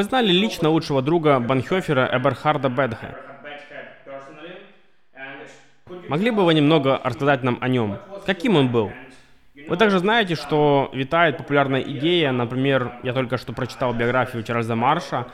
[0.00, 3.14] вы знали лично лучшего друга Банхёфера Эберхарда Бедхе?
[6.08, 7.98] Могли бы вы немного рассказать нам о нем?
[8.24, 8.90] Каким он был?
[9.68, 15.26] Вы также знаете, что витает популярная идея, например, я только что прочитал биографию Чарльза Марша,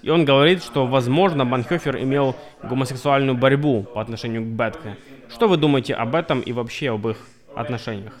[0.00, 4.96] и он говорит, что, возможно, Банхёфер имел гомосексуальную борьбу по отношению к Бетке.
[5.28, 7.18] Что вы думаете об этом и вообще об их
[7.54, 8.14] отношениях?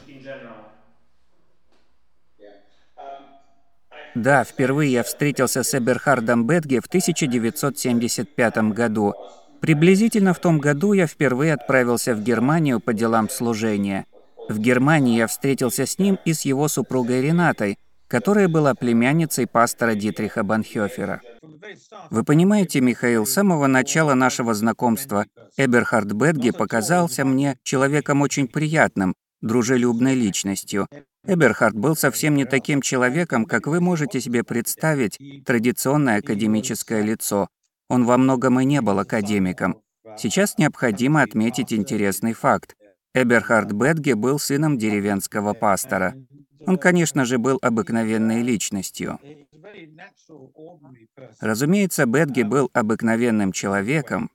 [4.14, 9.14] Да, впервые я встретился с Эберхардом Бетге в 1975 году.
[9.60, 14.06] Приблизительно в том году я впервые отправился в Германию по делам служения.
[14.48, 19.94] В Германии я встретился с ним и с его супругой Ренатой, которая была племянницей пастора
[19.94, 21.22] Дитриха Банхёфера.
[22.10, 25.24] Вы понимаете, Михаил, с самого начала нашего знакомства
[25.56, 30.88] Эберхард Бетге показался мне человеком очень приятным, дружелюбной личностью.
[31.24, 37.48] Эберхард был совсем не таким человеком, как вы можете себе представить традиционное академическое лицо.
[37.88, 39.80] Он во многом и не был академиком.
[40.18, 42.76] Сейчас необходимо отметить интересный факт.
[43.14, 46.14] Эберхард Бетге был сыном деревенского пастора.
[46.66, 49.20] Он, конечно же, был обыкновенной личностью.
[51.40, 54.30] Разумеется, Бетге был обыкновенным человеком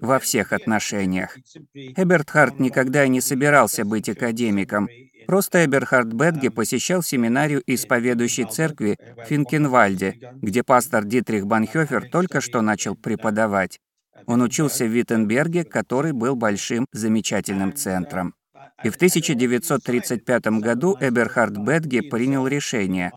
[0.00, 1.36] во всех отношениях.
[1.74, 4.88] Эбертхард никогда не собирался быть академиком.
[5.26, 12.60] Просто Эберхард Бетге посещал семинарию исповедующей церкви в Финкенвальде, где пастор Дитрих Банхёфер только что
[12.60, 13.80] начал преподавать.
[14.26, 18.34] Он учился в Виттенберге, который был большим замечательным центром.
[18.82, 23.12] И в 1935 году Эберхард Бетге принял решение.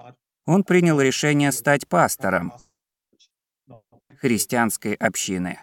[0.45, 2.53] Он принял решение стать пастором
[4.19, 5.59] христианской общины.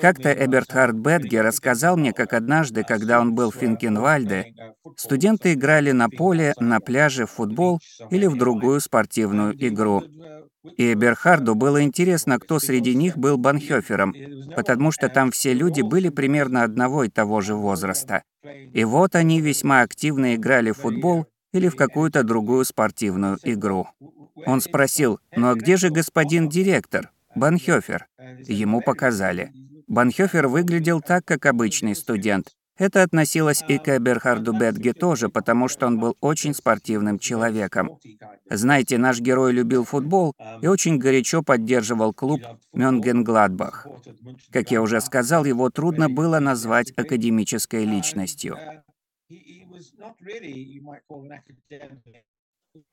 [0.00, 4.54] Как-то Эбертхард Бетге рассказал мне, как однажды, когда он был в Финкенвальде,
[4.96, 10.02] студенты играли на поле, на пляже в футбол или в другую спортивную игру.
[10.76, 14.14] И Эберхарду было интересно, кто среди них был Банхёфером,
[14.54, 18.22] потому что там все люди были примерно одного и того же возраста.
[18.72, 23.86] И вот они весьма активно играли в футбол или в какую-то другую спортивную игру.
[24.44, 28.06] Он спросил, «Ну а где же господин директор?» Банхёфер.
[28.46, 29.52] Ему показали.
[29.88, 32.52] Банхёфер выглядел так, как обычный студент.
[32.78, 37.98] Это относилось и к Эберхарду Бетге тоже, потому что он был очень спортивным человеком.
[38.50, 42.42] Знаете, наш герой любил футбол и очень горячо поддерживал клуб
[42.74, 43.86] Мёнгенгладбах.
[44.50, 48.58] Как я уже сказал, его трудно было назвать академической личностью.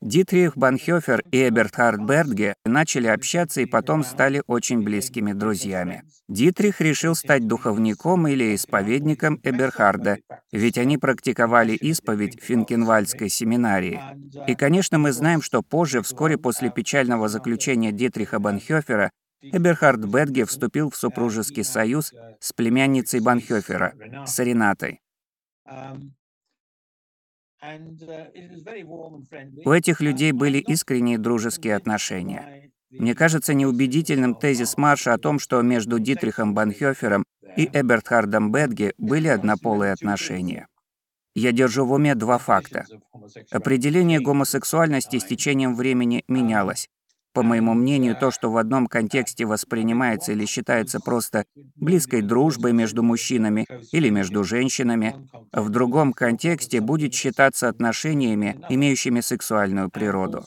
[0.01, 6.03] Дитрих Банхёфер и Эбертхард Бергге начали общаться и потом стали очень близкими друзьями.
[6.27, 10.17] Дитрих решил стать духовником или исповедником Эберхарда,
[10.51, 13.99] ведь они практиковали исповедь в Финкенвальдской семинарии.
[14.47, 19.11] И, конечно, мы знаем, что позже, вскоре после печального заключения Дитриха Банхёфера,
[19.41, 23.93] Эберхард Бетге вступил в супружеский союз с племянницей Банхёфера,
[24.25, 25.01] с Ренатой.
[29.65, 32.71] У этих людей были искренние дружеские отношения.
[32.91, 37.25] Мне кажется неубедительным тезис Марша о том, что между Дитрихом Банхёфером
[37.55, 40.67] и Эбертхардом Бетге были однополые отношения.
[41.35, 42.85] Я держу в уме два факта.
[43.49, 46.89] Определение гомосексуальности с течением времени менялось.
[47.33, 51.45] По моему мнению, то, что в одном контексте воспринимается или считается просто
[51.75, 55.15] близкой дружбой между мужчинами или между женщинами,
[55.51, 60.45] в другом контексте будет считаться отношениями, имеющими сексуальную природу.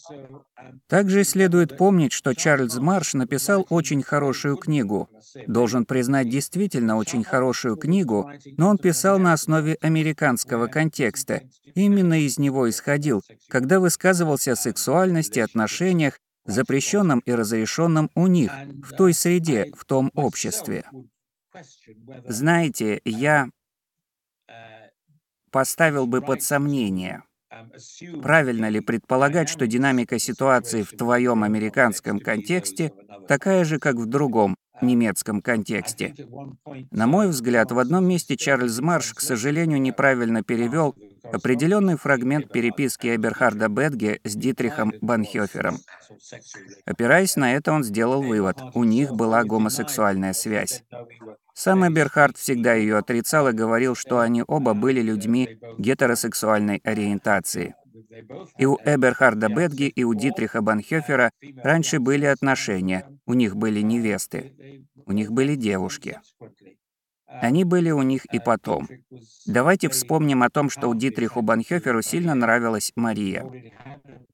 [0.88, 5.08] Также следует помнить, что Чарльз Марш написал очень хорошую книгу.
[5.46, 11.42] Должен признать, действительно очень хорошую книгу, но он писал на основе американского контекста.
[11.74, 18.52] Именно из него исходил, когда высказывался о сексуальности, отношениях запрещенном и разрешенном у них,
[18.82, 20.84] в той среде, в том обществе.
[22.26, 23.48] Знаете, я
[25.50, 27.22] поставил бы под сомнение,
[28.22, 32.92] правильно ли предполагать, что динамика ситуации в твоем американском контексте
[33.26, 36.14] такая же, как в другом, немецком контексте.
[36.90, 40.94] На мой взгляд, в одном месте Чарльз Марш, к сожалению, неправильно перевел
[41.32, 45.78] определенный фрагмент переписки Эберхарда Бетге с Дитрихом Банхёфером.
[46.84, 50.84] Опираясь на это, он сделал вывод– у них была гомосексуальная связь.
[51.54, 57.74] Сам Эберхард всегда ее отрицал и говорил, что они оба были людьми гетеросексуальной ориентации.
[58.58, 61.30] И у Эберхарда Бетги, и у Дитриха Банхёфера
[61.62, 64.52] раньше были отношения, у них были невесты,
[65.06, 66.20] у них были девушки.
[67.28, 68.88] Они были у них и потом.
[69.46, 73.44] Давайте вспомним о том, что у Дитриху Банхёферу сильно нравилась Мария.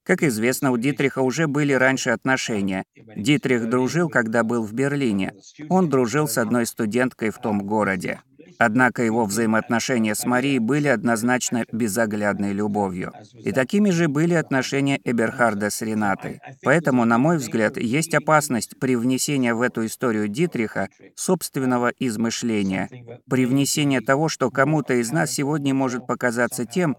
[0.05, 2.85] Как известно, у Дитриха уже были раньше отношения.
[3.17, 5.32] Дитрих дружил, когда был в Берлине.
[5.69, 8.20] Он дружил с одной студенткой в том городе.
[8.64, 13.12] Однако его взаимоотношения с Марией были однозначно безоглядной любовью.
[13.35, 16.41] И такими же были отношения Эберхарда с Ренатой.
[16.62, 22.88] Поэтому, на мой взгляд, есть опасность при внесении в эту историю Дитриха собственного измышления,
[23.29, 26.97] при внесении того, что кому-то из нас сегодня может показаться тем,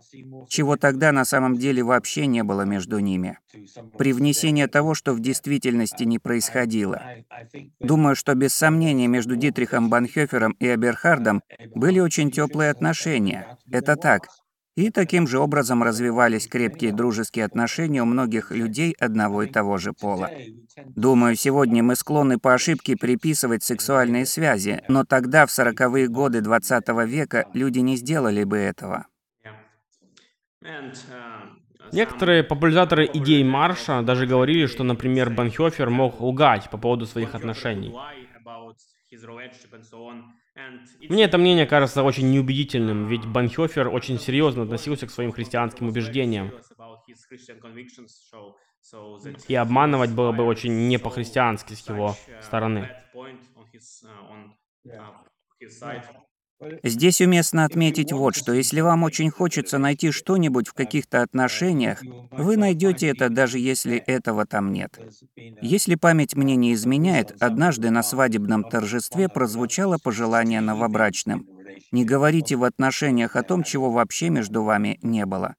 [0.50, 3.38] чего тогда на самом деле вообще не было между ними.
[3.98, 7.02] При внесении того, что в действительности не происходило.
[7.80, 11.42] Думаю, что без сомнения между Дитрихом Банхёфером и Эберхардом
[11.76, 13.58] были очень теплые отношения.
[13.72, 14.28] Это так.
[14.76, 19.94] И таким же образом развивались крепкие дружеские отношения у многих людей одного и того же
[19.94, 20.32] пола.
[20.96, 26.88] Думаю, сегодня мы склонны по ошибке приписывать сексуальные связи, но тогда, в сороковые годы 20
[27.06, 29.06] века, люди не сделали бы этого.
[31.92, 37.94] Некоторые популяризаторы идей Марша даже говорили, что, например, Банхёфер мог лгать по поводу своих отношений.
[41.10, 46.52] Мне это мнение кажется очень неубедительным, ведь Банхёфер очень серьезно относился к своим христианским убеждениям.
[49.48, 52.90] И обманывать было бы очень не по-христиански с его стороны.
[56.84, 58.54] Здесь уместно отметить вот что.
[58.54, 62.02] Если вам очень хочется найти что-нибудь в каких-то отношениях,
[62.32, 65.00] вы найдете это, даже если этого там нет.
[65.62, 71.48] Если память мне не изменяет, однажды на свадебном торжестве прозвучало пожелание новобрачным.
[71.92, 75.56] Не говорите в отношениях о том, чего вообще между вами не было.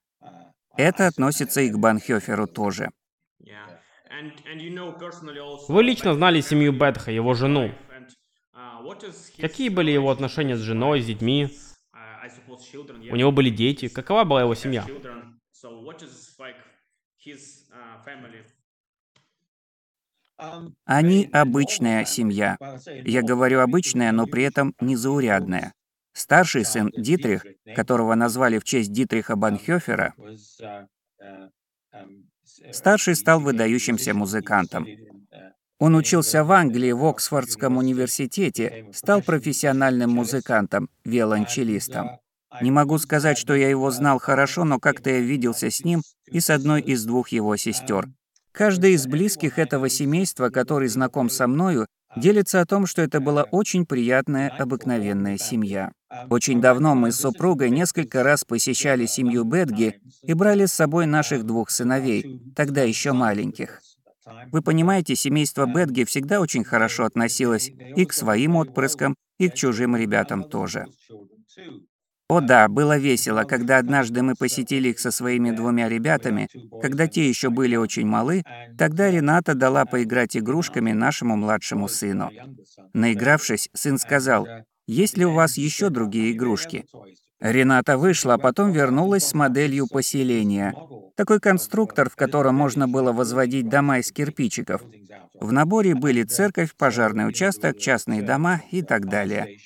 [0.77, 2.91] Это относится и к Банхёферу тоже.
[5.69, 7.71] Вы лично знали семью Бетха, его жену.
[9.39, 11.51] Какие были его отношения с женой, с детьми?
[13.11, 13.89] У него были дети.
[13.89, 14.87] Какова была его семья?
[20.85, 22.57] Они обычная семья.
[22.87, 25.73] Я говорю обычная, но при этом незаурядная.
[26.13, 30.15] Старший сын Дитрих, которого назвали в честь Дитриха Банхёфера,
[32.73, 34.87] старший стал выдающимся музыкантом.
[35.79, 42.19] Он учился в Англии в Оксфордском университете, стал профессиональным музыкантом, виолончелистом.
[42.61, 46.39] Не могу сказать, что я его знал хорошо, но как-то я виделся с ним и
[46.39, 48.09] с одной из двух его сестер.
[48.53, 53.43] Каждый из близких этого семейства, который знаком со мною, делится о том, что это была
[53.43, 55.91] очень приятная, обыкновенная семья.
[56.31, 61.45] Очень давно мы с супругой несколько раз посещали семью Бетги и брали с собой наших
[61.45, 63.83] двух сыновей, тогда еще маленьких.
[64.53, 69.97] Вы понимаете, семейство Бетги всегда очень хорошо относилось и к своим отпрыскам, и к чужим
[69.97, 70.87] ребятам тоже.
[72.29, 76.49] О да, было весело, когда однажды мы посетили их со своими двумя ребятами,
[76.81, 78.43] когда те еще были очень малы,
[78.79, 82.31] тогда Рената дала поиграть игрушками нашему младшему сыну.
[82.95, 84.49] Наигравшись, сын сказал,
[84.87, 86.87] «Есть ли у вас еще другие игрушки?»
[87.45, 90.75] Рената вышла, а потом вернулась с моделью поселения.
[91.15, 94.83] Такой конструктор, в котором можно было возводить дома из кирпичиков.
[95.39, 99.59] В наборе были церковь, пожарный участок, частные дома и так далее.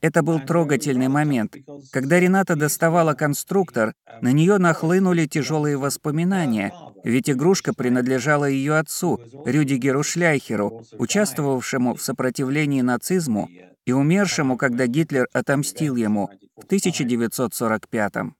[0.00, 1.56] Это был трогательный момент.
[1.92, 6.72] Когда Рената доставала конструктор, на нее нахлынули тяжелые воспоминания,
[7.04, 13.48] ведь игрушка принадлежала ее отцу, Рюдигеру Шляйхеру, участвовавшему в сопротивлении нацизму
[13.86, 18.30] и умершему, когда Гитлер отомстил ему в 1945 -м.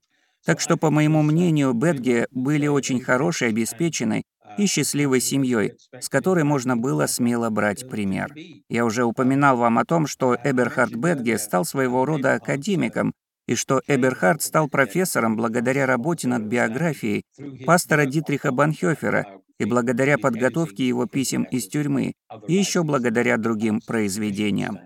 [0.45, 4.23] Так что, по моему мнению, Бетге были очень хорошей, обеспеченной
[4.57, 8.33] и счастливой семьей, с которой можно было смело брать пример.
[8.69, 13.13] Я уже упоминал вам о том, что Эберхард Бетге стал своего рода академиком,
[13.47, 17.23] и что Эберхард стал профессором благодаря работе над биографией
[17.65, 22.13] пастора Дитриха Банхёфера и благодаря подготовке его писем из тюрьмы,
[22.47, 24.79] и еще благодаря другим произведениям.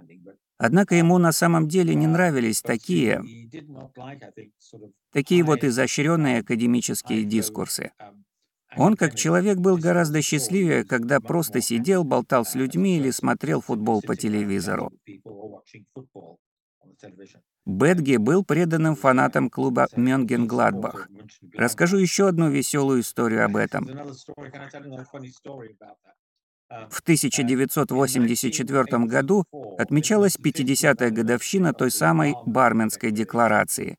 [0.57, 3.21] Однако ему на самом деле не нравились такие,
[5.11, 7.91] такие вот изощренные академические дискурсы.
[8.77, 14.01] Он, как человек, был гораздо счастливее, когда просто сидел, болтал с людьми или смотрел футбол
[14.01, 14.91] по телевизору.
[17.65, 21.07] Бетге был преданным фанатом клуба Мёнгенгладбах.
[21.53, 23.87] Расскажу еще одну веселую историю об этом.
[26.89, 29.45] В 1984 году
[29.77, 33.97] отмечалась 50-я годовщина той самой Барменской декларации.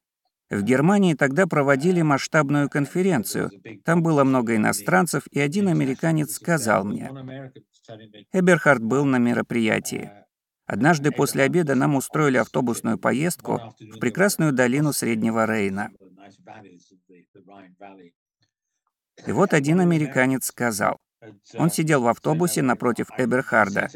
[0.48, 3.50] В Германии тогда проводили масштабную конференцию.
[3.84, 7.10] Там было много иностранцев, и один американец сказал мне,
[8.32, 10.10] Эберхард был на мероприятии.
[10.66, 15.90] Однажды после обеда нам устроили автобусную поездку в прекрасную долину Среднего Рейна.
[19.26, 20.98] И вот один американец сказал,
[21.54, 23.88] он сидел в автобусе напротив Эберхарда.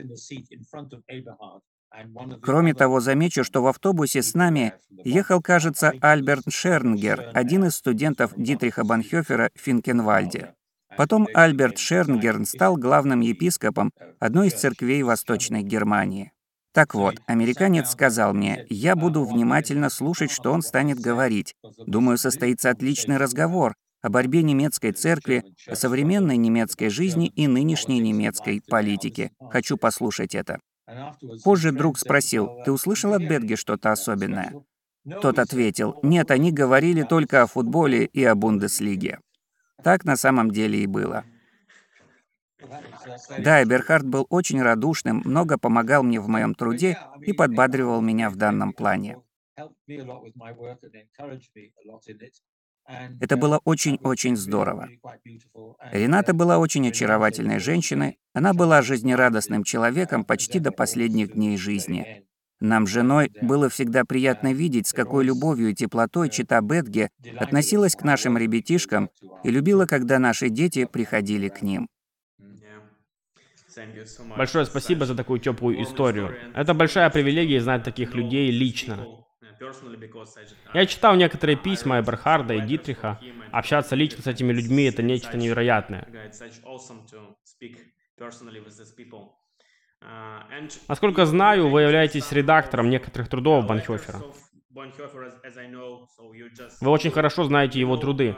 [2.41, 4.75] Кроме того, замечу, что в автобусе с нами
[5.05, 10.55] ехал, кажется, Альберт Шернгер, один из студентов Дитриха Банхёфера в Финкенвальде.
[10.97, 16.33] Потом Альберт Шернгерн стал главным епископом одной из церквей Восточной Германии.
[16.73, 21.55] Так вот, американец сказал мне, я буду внимательно слушать, что он станет говорить.
[21.87, 28.63] Думаю, состоится отличный разговор о борьбе немецкой церкви, о современной немецкой жизни и нынешней немецкой
[28.67, 29.33] политике.
[29.51, 30.61] Хочу послушать это.
[31.45, 34.55] Позже друг спросил, «Ты услышал от Бетги что-то особенное?»
[35.23, 39.19] Тот ответил, «Нет, они говорили только о футболе и о Бундеслиге».
[39.83, 41.25] Так на самом деле и было.
[43.39, 48.37] Да, Эберхард был очень радушным, много помогал мне в моем труде и подбадривал меня в
[48.37, 49.19] данном плане.
[53.21, 54.89] Это было очень-очень здорово.
[55.93, 62.25] Рената была очень очаровательной женщиной, она была жизнерадостным человеком почти до последних дней жизни.
[62.61, 68.03] Нам женой было всегда приятно видеть, с какой любовью и теплотой чита Бетге относилась к
[68.03, 69.09] нашим ребятишкам
[69.45, 71.89] и любила, когда наши дети приходили к ним.
[74.37, 76.37] Большое спасибо за такую теплую историю.
[76.55, 79.07] Это большая привилегия знать таких людей лично.
[80.73, 83.21] Я читал некоторые письма Эберхарда и Дитриха.
[83.53, 86.09] Общаться лично с этими людьми— это нечто невероятное.
[90.89, 94.23] Насколько знаю, вы являетесь редактором некоторых трудов Банхёфера.
[96.81, 98.35] Вы очень хорошо знаете его труды.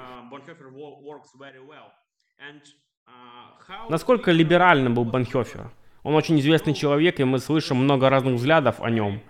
[3.89, 5.71] Насколько либеральным был Банхёфер?
[6.03, 9.21] Он очень известный человек, и мы слышим много разных взглядов о нем.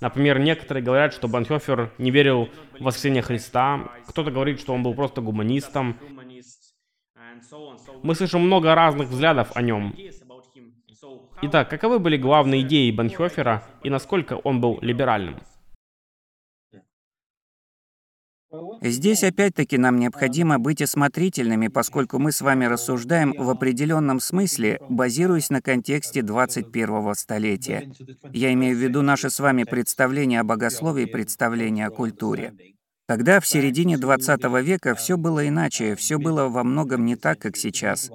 [0.00, 4.94] Например, некоторые говорят, что Банхёфер не верил в воскресение Христа, кто-то говорит, что он был
[4.94, 5.96] просто гуманистом.
[8.02, 9.94] Мы слышим много разных взглядов о нем.
[11.42, 15.36] Итак, каковы были главные идеи Банхёфера и насколько он был либеральным?
[18.80, 25.50] Здесь опять-таки нам необходимо быть осмотрительными, поскольку мы с вами рассуждаем в определенном смысле, базируясь
[25.50, 27.92] на контексте 21-го столетия.
[28.32, 32.54] Я имею в виду наше с вами представление о богословии и представление о культуре.
[33.06, 37.56] Тогда, в середине 20 века, все было иначе, все было во многом не так, как
[37.56, 38.10] сейчас.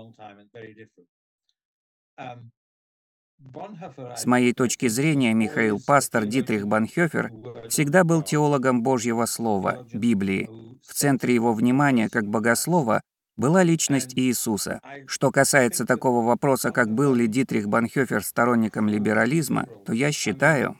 [4.16, 7.32] С моей точки зрения, Михаил Пастор Дитрих Банхёфер
[7.70, 10.50] всегда был теологом Божьего Слова, Библии.
[10.88, 13.02] В центре его внимания, как богослова,
[13.36, 14.80] была личность Иисуса.
[15.08, 20.78] Что касается такого вопроса, как был ли Дитрих Банхёфер сторонником либерализма, то я считаю...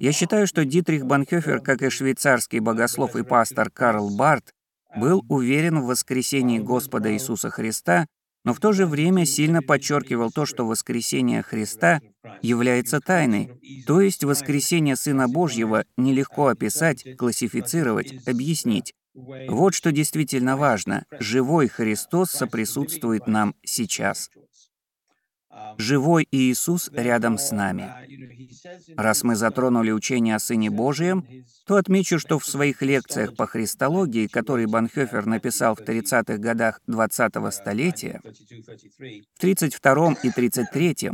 [0.00, 4.52] Я считаю, что Дитрих Банхёфер, как и швейцарский богослов и пастор Карл Барт,
[4.96, 8.06] был уверен в воскресении Господа Иисуса Христа
[8.44, 12.00] но в то же время сильно подчеркивал то, что воскресение Христа
[12.42, 13.50] является тайной,
[13.86, 18.94] то есть воскресение Сына Божьего нелегко описать, классифицировать, объяснить.
[19.14, 21.04] Вот что действительно важно.
[21.20, 24.28] Живой Христос соприсутствует нам сейчас.
[25.78, 27.90] Живой Иисус рядом с нами.
[28.96, 31.26] Раз мы затронули учение о Сыне Божьем,
[31.66, 37.50] то отмечу, что в своих лекциях по христологии, которые Банхёфер написал в 30-х годах 20-го
[37.50, 41.10] столетия, в 32 и 33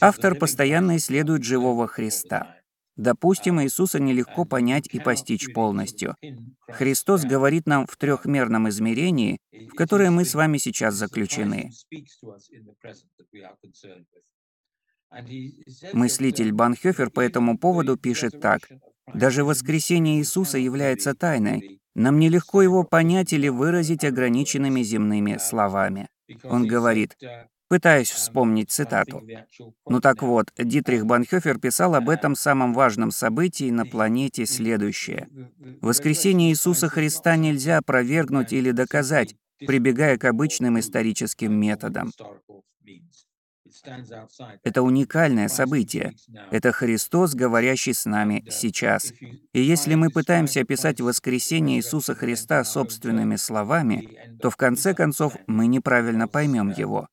[0.00, 2.57] автор постоянно исследует живого Христа.
[2.98, 6.16] Допустим, Иисуса нелегко понять и постичь полностью.
[6.68, 11.70] Христос говорит нам в трехмерном измерении, в которое мы с вами сейчас заключены.
[15.92, 18.68] Мыслитель Банхёфер по этому поводу пишет так.
[19.14, 21.80] «Даже воскресение Иисуса является тайной.
[21.94, 26.08] Нам нелегко его понять или выразить ограниченными земными словами».
[26.42, 27.16] Он говорит,
[27.68, 29.24] Пытаюсь вспомнить цитату.
[29.88, 35.28] Ну так вот, Дитрих Банхёфер писал об этом самом важном событии на планете следующее.
[35.80, 39.34] Воскресение Иисуса Христа нельзя опровергнуть или доказать,
[39.64, 42.14] прибегая к обычным историческим методам.
[44.62, 46.14] Это уникальное событие.
[46.50, 49.12] Это Христос, говорящий с нами сейчас.
[49.52, 54.08] И если мы пытаемся описать воскресение Иисуса Христа собственными словами,
[54.40, 57.08] то в конце концов мы неправильно поймем его.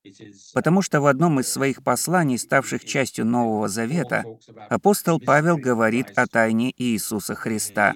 [0.54, 4.24] Потому что в одном из своих посланий, ставших частью Нового Завета,
[4.70, 7.94] апостол Павел говорит о тайне Иисуса Христа.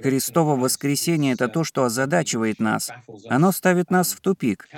[0.00, 2.90] Христово воскресение— это то, что озадачивает нас.
[3.28, 4.68] Оно ставит нас в тупик.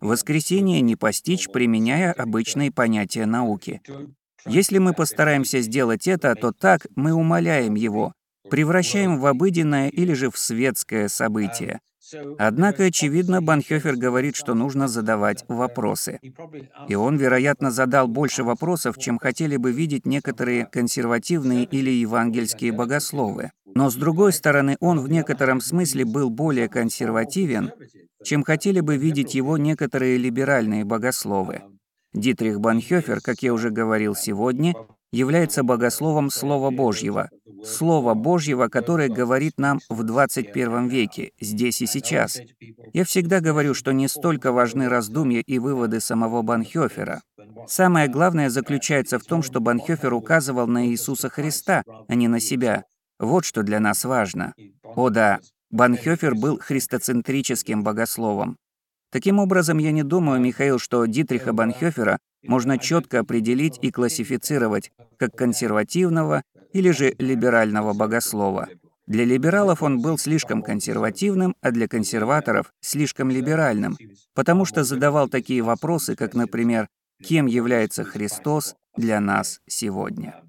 [0.00, 3.80] Воскресение не постичь, применяя обычные понятия науки.
[4.46, 8.12] Если мы постараемся сделать это, то так мы умоляем его,
[8.50, 11.80] превращаем в обыденное или же в светское событие.
[12.38, 16.20] Однако, очевидно, Банхёфер говорит, что нужно задавать вопросы.
[16.88, 23.52] И он, вероятно, задал больше вопросов, чем хотели бы видеть некоторые консервативные или евангельские богословы.
[23.74, 27.72] Но, с другой стороны, он в некотором смысле был более консервативен,
[28.22, 31.62] чем хотели бы видеть его некоторые либеральные богословы.
[32.12, 34.74] Дитрих Банхёфер, как я уже говорил сегодня,
[35.12, 37.30] является богословом Слова Божьего.
[37.64, 42.40] Слова Божьего, которое говорит нам в 21 веке, здесь и сейчас.
[42.92, 47.22] Я всегда говорю, что не столько важны раздумья и выводы самого Банхёфера.
[47.66, 52.84] Самое главное заключается в том, что Банхёфер указывал на Иисуса Христа, а не на себя.
[53.18, 54.54] Вот что для нас важно.
[54.82, 55.40] О да,
[55.70, 58.56] Банхёфер был христоцентрическим богословом.
[59.10, 65.36] Таким образом, я не думаю, Михаил, что Дитриха Банхёфера можно четко определить и классифицировать как
[65.36, 68.68] консервативного или же либерального богослова.
[69.06, 73.96] Для либералов он был слишком консервативным, а для консерваторов— слишком либеральным,
[74.34, 76.88] потому что задавал такие вопросы, как, например,
[77.22, 80.42] «Кем является Христос для нас сегодня?».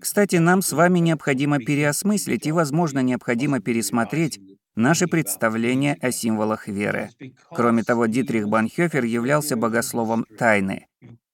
[0.00, 4.40] Кстати, нам с вами необходимо переосмыслить и, возможно, необходимо пересмотреть
[4.76, 7.08] Наши представления о символах веры.
[7.48, 10.86] Кроме того, Дитрих Банхёфер являлся богословом тайны.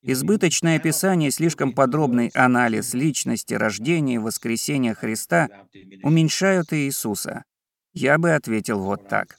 [0.04, 5.48] Избыточное описание и слишком подробный анализ личности, рождения и воскресения Христа
[6.02, 7.44] уменьшают Иисуса.
[7.92, 9.36] Я бы ответил вот так.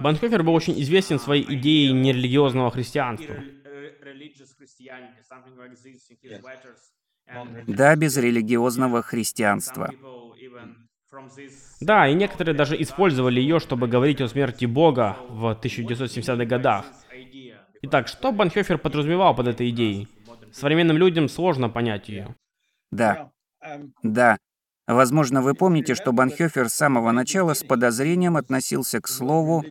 [0.00, 3.36] Банхофер был очень известен своей идеей нерелигиозного христианства.
[7.66, 9.94] Да, без религиозного христианства.
[11.80, 16.86] Да, и некоторые даже использовали ее, чтобы говорить о смерти Бога в 1970-х годах.
[17.82, 20.08] Итак, что Банхёфер подразумевал под этой идеей?
[20.52, 22.34] Современным людям сложно понять ее.
[22.90, 23.30] Да,
[24.02, 24.38] да.
[24.86, 29.64] Возможно, вы помните, что Банхёфер с самого начала с подозрением относился к слову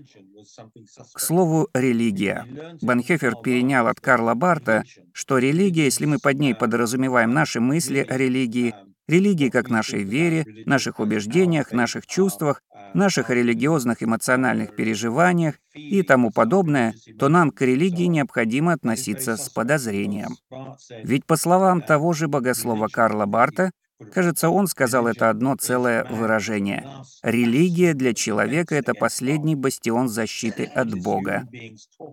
[1.14, 2.46] к слову «религия».
[2.82, 8.18] Банхёфер перенял от Карла Барта, что религия, если мы под ней подразумеваем наши мысли о
[8.18, 8.74] религии,
[9.10, 12.62] религии как нашей вере, наших убеждениях, наших чувствах,
[12.94, 20.38] наших религиозных эмоциональных переживаниях и тому подобное, то нам к религии необходимо относиться с подозрением.
[21.04, 23.72] Ведь по словам того же богослова Карла Барта,
[24.14, 26.88] Кажется, он сказал это одно целое выражение.
[27.22, 31.46] Религия для человека— это последний бастион защиты от Бога.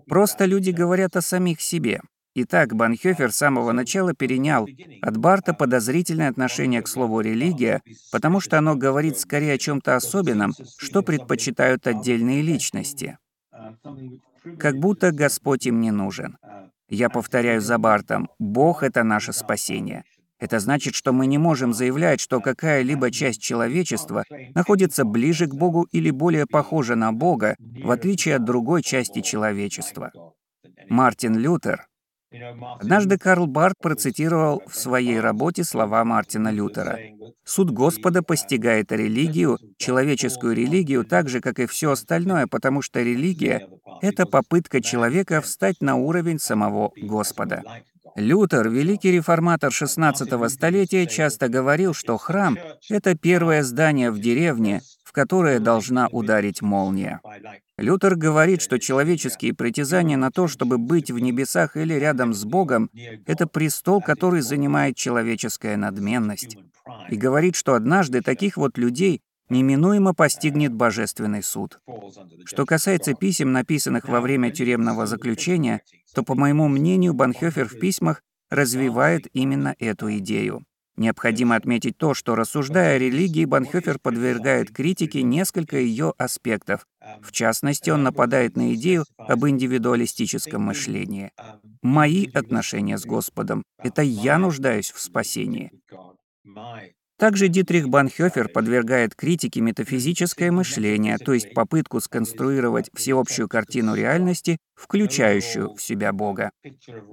[0.05, 2.01] Просто люди говорят о самих себе.
[2.39, 4.69] Итак, Банхёфер с самого начала перенял
[5.01, 9.95] от Барта подозрительное отношение к слову «религия», потому что оно говорит скорее о чем то
[9.95, 13.17] особенном, что предпочитают отдельные личности.
[14.59, 16.37] Как будто Господь им не нужен.
[16.89, 20.03] Я повторяю за Бартом, Бог— это наше спасение.
[20.37, 25.87] Это значит, что мы не можем заявлять, что какая-либо часть человечества находится ближе к Богу
[25.91, 30.11] или более похожа на Бога, в отличие от другой части человечества.
[30.87, 31.87] Мартин Лютер.
[32.79, 36.99] Однажды Карл Барт процитировал в своей работе слова Мартина Лютера.
[37.45, 43.69] «Суд Господа постигает религию, человеческую религию, так же, как и все остальное, потому что религия—
[44.01, 47.63] это попытка человека встать на уровень самого Господа.
[48.17, 52.57] Лютер, великий реформатор XVI столетия, часто говорил, что храм—
[52.89, 57.21] это первое здание в деревне, в которое должна ударить молния.
[57.77, 62.89] Лютер говорит, что человеческие притязания на то, чтобы быть в небесах или рядом с Богом,
[63.27, 66.57] это престол, который занимает человеческая надменность.
[67.09, 71.79] И говорит, что однажды таких вот людей неминуемо постигнет божественный суд.
[72.45, 75.81] Что касается писем, написанных во время тюремного заключения,
[76.15, 80.63] то, по моему мнению, Банхёфер в письмах развивает именно эту идею.
[80.97, 86.87] Необходимо отметить то, что, рассуждая о религии, Банхёфер подвергает критике несколько ее аспектов.
[87.21, 91.31] В частности, он нападает на идею об индивидуалистическом мышлении.
[91.83, 95.71] «Мои отношения с Господом— это я нуждаюсь в спасении».
[97.17, 105.73] Также Дитрих Банхёфер подвергает критике метафизическое мышление, то есть попытку сконструировать всеобщую картину реальности, включающую
[105.73, 106.51] в себя Бога.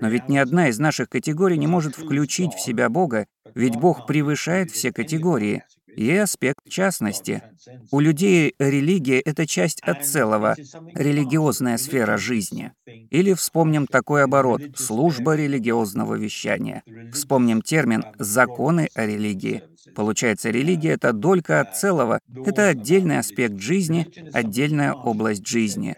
[0.00, 4.06] Но ведь ни одна из наших категорий не может включить в себя Бога, ведь Бог
[4.06, 5.64] превышает все категории
[5.96, 7.42] и аспект частности.
[7.90, 10.56] У людей религия— это часть от целого,
[10.94, 12.72] религиозная сфера жизни.
[13.10, 16.82] Или вспомним такой оборот— служба религиозного вещания.
[17.12, 19.62] Вспомним термин «законы о религии».
[19.94, 25.94] Получается, религия— это долька от целого, это отдельный аспект жизни, отдельная область жизни.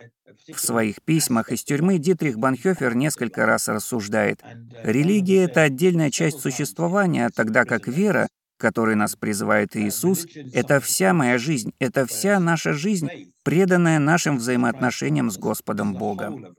[0.53, 4.41] В своих письмах из тюрьмы Дитрих Банхёфер несколько раз рассуждает.
[4.83, 11.38] Религия— это отдельная часть существования, тогда как вера, которой нас призывает Иисус, это вся моя
[11.38, 13.09] жизнь, это вся наша жизнь,
[13.45, 16.55] преданная нашим взаимоотношениям с Господом Богом.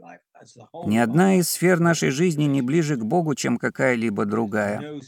[0.86, 4.99] Ни одна из сфер нашей жизни не ближе к Богу, чем какая-либо другая.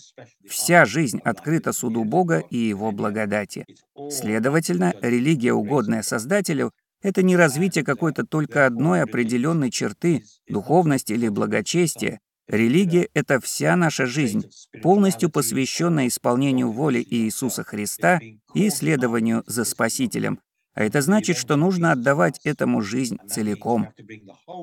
[0.47, 3.65] Вся жизнь открыта суду Бога и Его благодати.
[4.09, 6.71] Следовательно, религия, угодная Создателю,
[7.01, 12.19] это не развитие какой-то только одной определенной черты, духовности или благочестия.
[12.49, 14.43] Религия— это вся наша жизнь,
[14.81, 18.19] полностью посвященная исполнению воли Иисуса Христа
[18.55, 20.39] и следованию за Спасителем,
[20.73, 23.89] а это значит, что нужно отдавать этому жизнь целиком.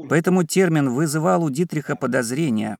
[0.08, 2.78] Поэтому термин вызывал у Дитриха подозрения.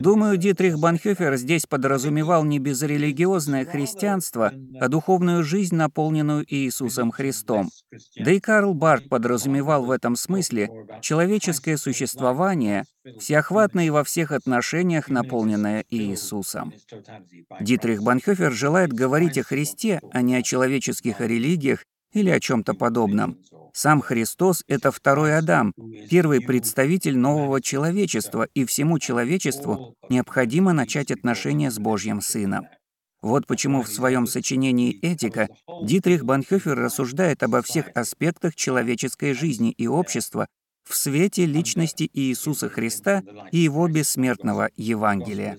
[0.00, 7.70] Думаю, Дитрих Банхёфер здесь подразумевал не безрелигиозное христианство, а духовную жизнь, наполненную Иисусом Христом.
[8.16, 10.68] Да и Карл Барт подразумевал в этом смысле
[11.00, 12.84] человеческое существование,
[13.18, 16.72] всеохватное и во всех отношениях наполненное Иисусом.
[17.60, 23.38] Дитрих Банхёфер желает говорить о Христе, а не о человеческих религиях или о чем-то подобном.
[23.72, 25.74] Сам Христос— это второй Адам,
[26.08, 32.68] первый представитель нового человечества, и всему человечеству необходимо начать отношения с Божьим Сыном.
[33.20, 35.48] Вот почему в своем сочинении «Этика»
[35.82, 40.46] Дитрих Банхёфер рассуждает обо всех аспектах человеческой жизни и общества
[40.84, 45.58] в свете личности Иисуса Христа и его бессмертного Евангелия.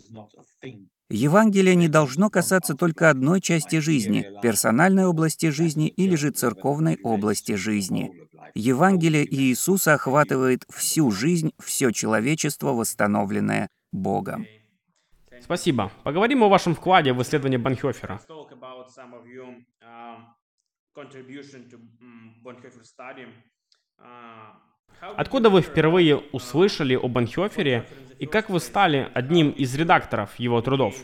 [1.09, 7.53] Евангелие не должно касаться только одной части жизни, персональной области жизни или же церковной области
[7.55, 8.11] жизни.
[8.55, 14.47] Евангелие Иисуса охватывает всю жизнь, все человечество, восстановленное Богом.
[15.41, 15.91] Спасибо.
[16.03, 18.19] Поговорим о вашем вкладе в исследование Банхёфера.
[25.17, 27.87] Откуда вы впервые услышали о Банхёфере
[28.19, 30.95] и как вы стали одним из редакторов его трудов?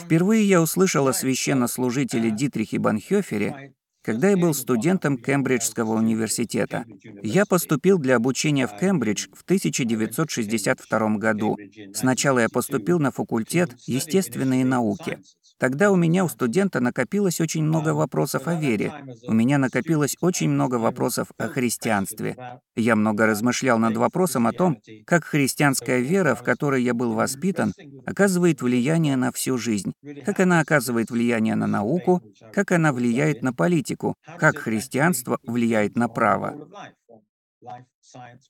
[0.00, 6.86] Впервые я услышал о священнослужителе Дитрихе Банхёфере когда я был студентом Кембриджского университета,
[7.22, 11.58] я поступил для обучения в Кембридж в 1962 году.
[11.92, 15.18] Сначала я поступил на факультет естественные науки.
[15.60, 18.94] Тогда у меня, у студента, накопилось очень много вопросов о вере.
[19.26, 22.34] У меня накопилось очень много вопросов о христианстве.
[22.76, 27.74] Я много размышлял над вопросом о том, как христианская вера, в которой я был воспитан,
[28.06, 29.92] оказывает влияние на всю жизнь,
[30.24, 32.22] как она оказывает влияние на науку,
[32.54, 36.56] как она влияет на политику, как христианство влияет на право.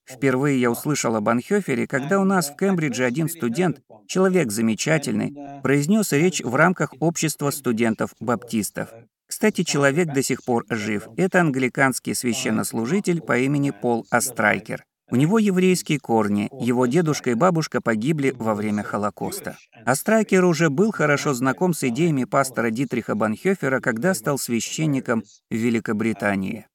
[0.09, 6.13] Впервые я услышал об Анхёфере, когда у нас в Кембридже один студент, человек замечательный, произнес
[6.13, 8.91] речь в рамках общества студентов-баптистов.
[9.27, 11.07] Кстати, человек до сих пор жив.
[11.17, 14.85] Это англиканский священнослужитель по имени Пол Астрайкер.
[15.13, 19.57] У него еврейские корни, его дедушка и бабушка погибли во время Холокоста.
[19.85, 26.67] Астрайкер уже был хорошо знаком с идеями пастора Дитриха Банхёфера, когда стал священником в Великобритании.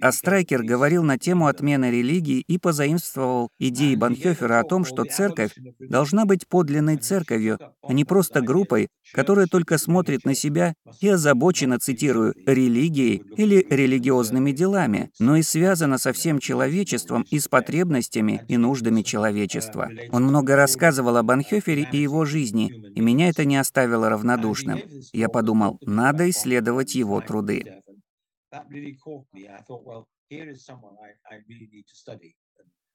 [0.00, 5.52] А Страйкер говорил на тему отмены религии и позаимствовал идеи Банхёфера о том, что церковь
[5.78, 11.78] должна быть подлинной церковью, а не просто группой, которая только смотрит на себя и озабочена,
[11.78, 18.56] цитирую, «религией» или «религиозными делами», но и связана со всем человечеством и с потребностями и
[18.56, 19.90] нуждами человечества.
[20.10, 24.80] Он много рассказывал о Банхёфере и его жизни, и меня это не оставило равнодушным.
[25.12, 27.83] Я подумал, надо исследовать его труды.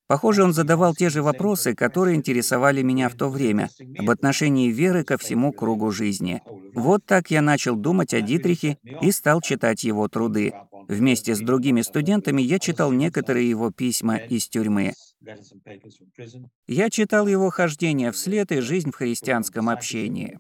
[0.10, 3.70] Похоже, он задавал те же вопросы, которые интересовали меня в то время,
[4.00, 6.42] об отношении веры ко всему кругу жизни.
[6.74, 10.52] Вот так я начал думать о Дитрихе и стал читать его труды.
[10.88, 14.94] Вместе с другими студентами я читал некоторые его письма из тюрьмы.
[16.66, 20.40] Я читал его хождение вслед и жизнь в христианском общении.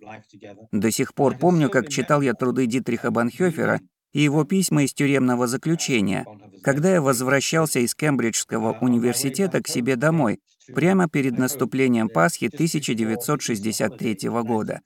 [0.71, 3.81] До сих пор помню, как читал я труды Дитриха Банхёфера
[4.13, 6.25] и его письма из тюремного заключения,
[6.63, 10.39] когда я возвращался из Кембриджского университета к себе домой,
[10.73, 14.81] прямо перед наступлением Пасхи 1963 года.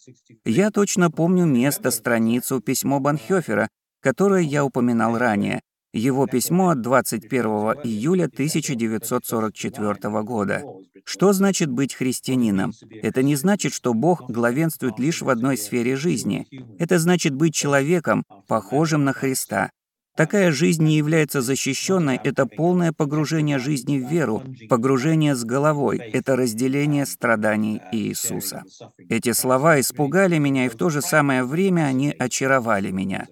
[0.46, 3.70] Я точно помню место, страницу, письмо Банхёфера,
[4.02, 5.62] которое я упоминал ранее,
[5.94, 7.46] его письмо от 21
[7.84, 10.64] июля 1944 года.
[11.06, 12.74] Что значит быть христианином?
[13.02, 16.48] Это не значит, что Бог главенствует лишь в одной сфере жизни.
[16.80, 19.70] Это значит быть человеком, похожим на Христа.
[20.16, 26.36] Такая жизнь не является защищенной, это полное погружение жизни в веру, погружение с головой, это
[26.36, 28.64] разделение страданий Иисуса.
[29.10, 33.26] Эти слова испугали меня, и в то же самое время они очаровали меня.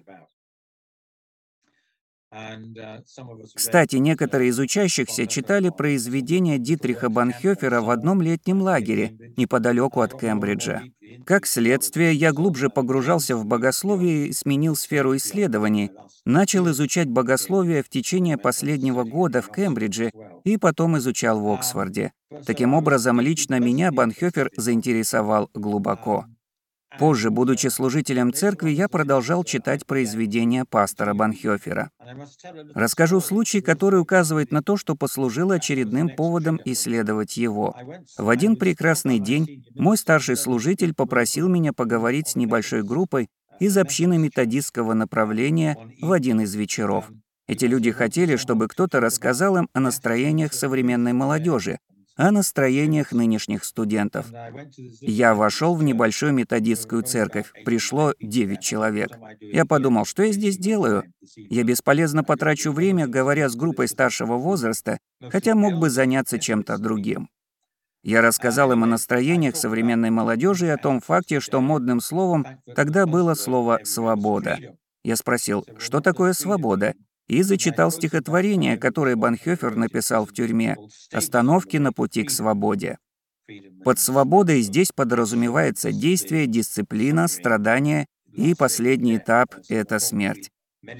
[3.54, 10.82] Кстати, некоторые из учащихся читали произведения Дитриха Банхёфера в одном летнем лагере неподалеку от Кембриджа.
[11.24, 15.90] Как следствие, я глубже погружался в богословие и сменил сферу исследований,
[16.24, 20.10] начал изучать богословие в течение последнего года в Кембридже
[20.44, 22.12] и потом изучал в Оксфорде.
[22.46, 26.24] Таким образом, лично меня Банхёфер заинтересовал глубоко.
[26.98, 31.90] Позже, будучи служителем церкви, я продолжал читать произведения пастора Банхёфера.
[32.74, 37.74] Расскажу случай, который указывает на то, что послужило очередным поводом исследовать его.
[38.18, 43.28] В один прекрасный день мой старший служитель попросил меня поговорить с небольшой группой
[43.58, 47.10] из общины методистского направления в один из вечеров.
[47.48, 51.78] Эти люди хотели, чтобы кто-то рассказал им о настроениях современной молодежи,
[52.16, 54.26] о настроениях нынешних студентов.
[55.00, 57.52] Я вошел в небольшую методистскую церковь.
[57.64, 59.18] Пришло 9 человек.
[59.40, 61.04] Я подумал, что я здесь делаю?
[61.36, 64.98] Я бесполезно потрачу время, говоря с группой старшего возраста,
[65.30, 67.28] хотя мог бы заняться чем-то другим.
[68.02, 73.06] Я рассказал им о настроениях современной молодежи и о том факте, что модным словом тогда
[73.06, 74.58] было слово «свобода».
[75.04, 76.94] Я спросил, что такое свобода?
[77.32, 80.76] И зачитал стихотворение, которое Банхёфер написал в тюрьме
[81.12, 82.98] «Остановки на пути к свободе».
[83.84, 90.50] Под свободой здесь подразумевается действие, дисциплина, страдание и последний этап— это смерть.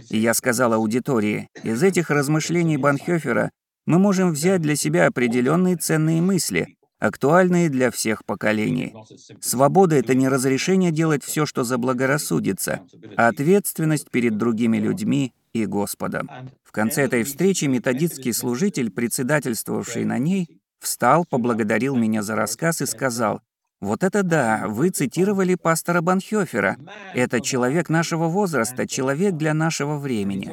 [0.08, 3.50] И я сказал аудитории, из этих размышлений Банхёфера
[3.84, 8.94] мы можем взять для себя определенные ценные мысли, актуальные для всех поколений.
[9.42, 12.80] Свобода— это не разрешение делать все, что заблагорассудится,
[13.18, 16.30] а ответственность перед другими людьми и Господом.
[16.64, 22.86] В конце этой встречи методистский служитель, председательствовавший на ней, встал, поблагодарил меня за рассказ и
[22.86, 23.40] сказал,
[23.80, 26.76] «Вот это да, вы цитировали пастора Банхёфера.
[27.14, 30.52] Это человек нашего возраста, человек для нашего времени».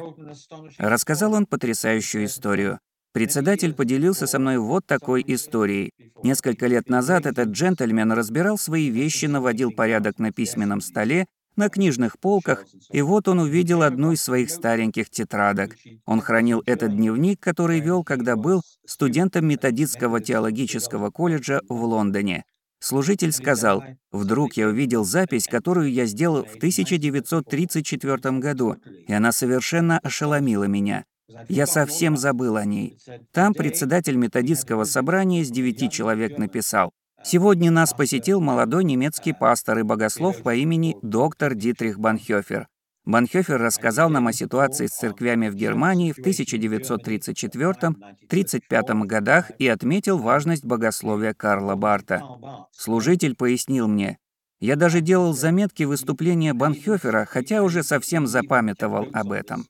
[0.78, 2.80] Рассказал он потрясающую историю.
[3.12, 5.90] Председатель поделился со мной вот такой историей.
[6.22, 11.26] Несколько лет назад этот джентльмен разбирал свои вещи, наводил порядок на письменном столе
[11.60, 15.76] на книжных полках, и вот он увидел одну из своих стареньких тетрадок.
[16.06, 22.44] Он хранил этот дневник, который вел, когда был студентом методистского теологического колледжа в Лондоне.
[22.80, 29.98] Служитель сказал, «Вдруг я увидел запись, которую я сделал в 1934 году, и она совершенно
[29.98, 31.04] ошеломила меня.
[31.48, 32.98] Я совсем забыл о ней.
[33.32, 39.82] Там председатель методистского собрания из девяти человек написал, Сегодня нас посетил молодой немецкий пастор и
[39.82, 42.66] богослов по имени доктор Дитрих Банхёфер.
[43.04, 50.64] Банхёфер рассказал нам о ситуации с церквями в Германии в 1934-35 годах и отметил важность
[50.64, 52.22] богословия Карла Барта.
[52.72, 54.18] Служитель пояснил мне,
[54.60, 59.64] я даже делал заметки выступления Банхёфера, хотя уже совсем запамятовал об этом.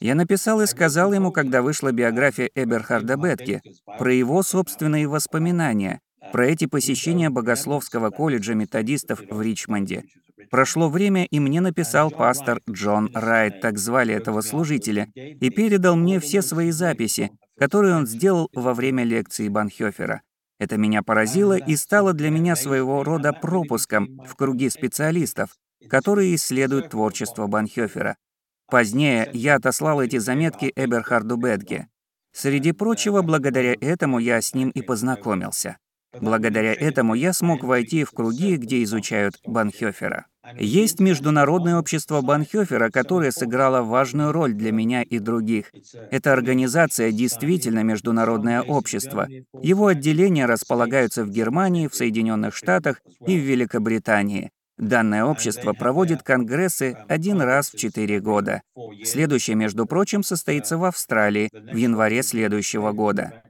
[0.00, 3.62] Я написал и сказал ему, когда вышла биография Эберхарда Бетки,
[3.98, 6.00] про его собственные воспоминания,
[6.32, 10.04] про эти посещения Богословского колледжа методистов в Ричмонде.
[10.50, 16.18] Прошло время, и мне написал пастор Джон Райт, так звали этого служителя, и передал мне
[16.20, 20.22] все свои записи, которые он сделал во время лекции Банхёфера.
[20.58, 25.50] Это меня поразило и стало для меня своего рода пропуском в круги специалистов,
[25.88, 28.16] которые исследуют творчество Банхёфера.
[28.70, 31.88] Позднее я отослал эти заметки Эберхарду Бетге.
[32.32, 35.78] Среди прочего, благодаря этому я с ним и познакомился.
[36.20, 40.26] Благодаря этому я смог войти в круги, где изучают Банхёфера.
[40.58, 45.72] Есть Международное общество Банхёфера, которое сыграло важную роль для меня и других.
[46.10, 49.28] Эта организация действительно международное общество.
[49.62, 54.50] Его отделения располагаются в Германии, в Соединенных Штатах и в Великобритании.
[54.80, 58.62] Данное общество проводит конгрессы один раз в четыре года.
[59.04, 63.42] Следующее, между прочим, состоится в Австралии в январе следующего года.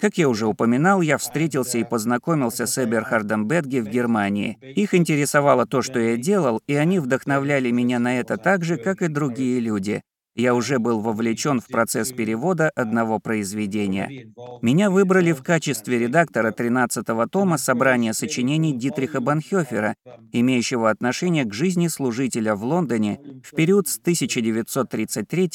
[0.00, 4.58] Как я уже упоминал, я встретился и познакомился с Эберхардом Бетге в Германии.
[4.60, 9.00] Их интересовало то, что я делал, и они вдохновляли меня на это так же, как
[9.00, 10.02] и другие люди.
[10.34, 14.32] Я уже был вовлечен в процесс перевода одного произведения.
[14.62, 19.94] Меня выбрали в качестве редактора 13-го тома собрания сочинений Дитриха Банхёфера,
[20.32, 25.50] имеющего отношение к жизни служителя в Лондоне в период с 1933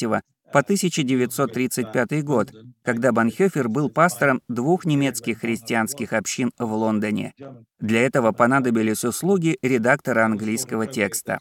[0.52, 7.34] по 1935 год, когда Банхёфер был пастором двух немецких христианских общин в Лондоне.
[7.78, 11.40] Для этого понадобились услуги редактора английского текста.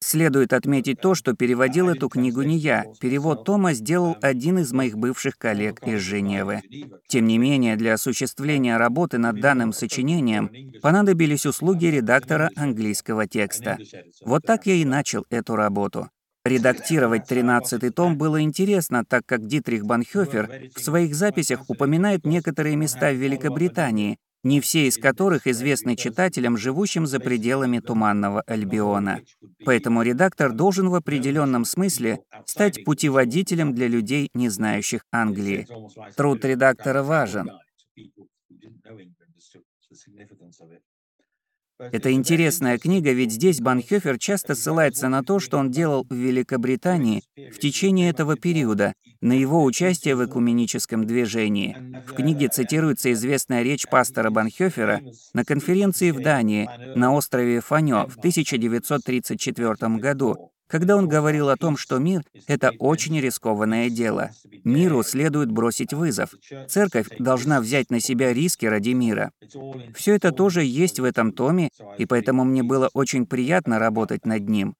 [0.00, 2.84] Следует отметить то, что переводил эту книгу не я.
[3.00, 6.62] Перевод тома сделал один из моих бывших коллег из Женевы.
[7.08, 13.78] Тем не менее, для осуществления работы над данным сочинением понадобились услуги редактора английского текста.
[14.24, 16.08] Вот так я и начал эту работу.
[16.44, 23.12] Редактировать 13-й том было интересно, так как Дитрих Банхёфер в своих записях упоминает некоторые места
[23.12, 29.20] в Великобритании, не все из которых известны читателям, живущим за пределами Туманного Альбиона.
[29.64, 35.68] Поэтому редактор должен в определенном смысле стать путеводителем для людей, не знающих Англии.
[36.16, 37.50] Труд редактора важен.
[41.90, 47.22] Это интересная книга, ведь здесь Банхёфер часто ссылается на то, что он делал в Великобритании
[47.36, 51.76] в течение этого периода, на его участие в экуменическом движении.
[52.06, 55.00] В книге цитируется известная речь пастора Банхёфера
[55.34, 61.76] на конференции в Дании на острове Фанё в 1934 году, когда он говорил о том,
[61.76, 64.30] что мир— это очень рискованное дело.
[64.64, 66.34] Миру следует бросить вызов.
[66.68, 69.32] Церковь должна взять на себя риски ради мира.
[69.94, 74.48] Все это тоже есть в этом томе, и поэтому мне было очень приятно работать над
[74.48, 74.74] ним.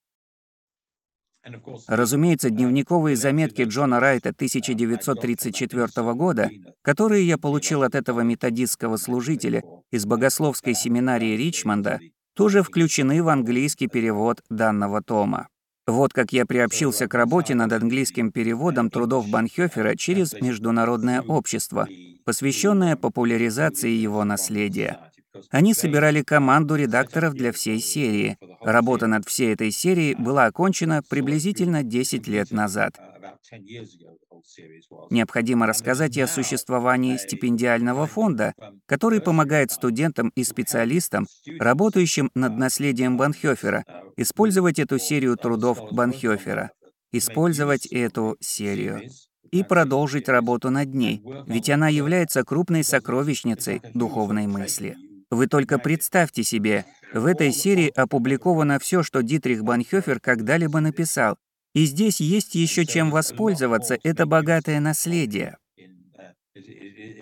[1.89, 6.51] Разумеется, дневниковые заметки Джона Райта 1934 года,
[6.83, 12.01] которые я получил от этого методистского служителя из богословской семинарии Ричмонда,
[12.35, 15.49] тоже включены в английский перевод данного тома.
[15.87, 21.89] Вот как я приобщился к работе над английским переводом трудов Банхёфера через Международное общество,
[22.25, 24.99] посвященное популяризации его наследия.
[25.51, 28.39] Они собирали команду редакторов для всей серии.
[28.61, 33.01] Работа над всей этой серией была окончена приблизительно 10 лет назад.
[35.11, 38.55] Необходимо рассказать и о существовании стипендиального фонда,
[38.87, 41.27] который помогает студентам и специалистам,
[41.59, 43.85] работающим над наследием Банхёфера,
[44.17, 46.71] использовать эту серию трудов Банхёфера,
[47.13, 49.03] использовать эту серию
[49.51, 54.97] и продолжить работу над ней, ведь она является крупной сокровищницей духовной мысли.
[55.31, 61.37] Вы только представьте себе, в этой серии опубликовано все, что Дитрих Банхёфер когда-либо написал,
[61.75, 65.57] и здесь есть еще чем воспользоваться, это богатое наследие.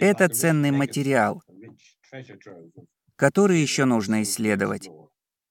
[0.00, 1.42] Это ценный материал,
[3.16, 4.90] который еще нужно исследовать.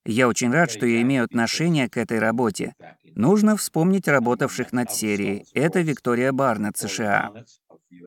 [0.06, 2.74] Я очень рад, что я имею отношение к этой работе.
[3.16, 5.46] Нужно вспомнить работавших над серией.
[5.54, 7.32] Это Виктория Барнетт, США.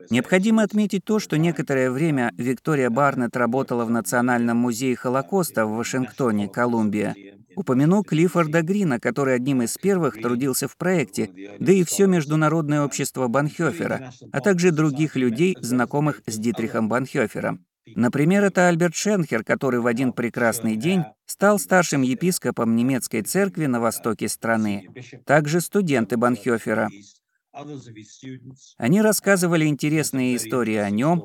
[0.09, 6.47] Необходимо отметить то, что некоторое время Виктория Барнетт работала в Национальном музее Холокоста в Вашингтоне,
[6.47, 7.15] Колумбия.
[7.55, 13.27] Упомяну Клиффорда Грина, который одним из первых трудился в проекте, да и все Международное общество
[13.27, 17.65] Банхёфера, а также других людей, знакомых с Дитрихом Банхёфером.
[17.95, 23.79] Например, это Альберт Шенхер, который в один прекрасный день стал старшим епископом немецкой церкви на
[23.79, 24.87] востоке страны.
[25.25, 26.89] Также студенты Банхёфера.
[28.77, 31.23] Они рассказывали интересные истории о нем.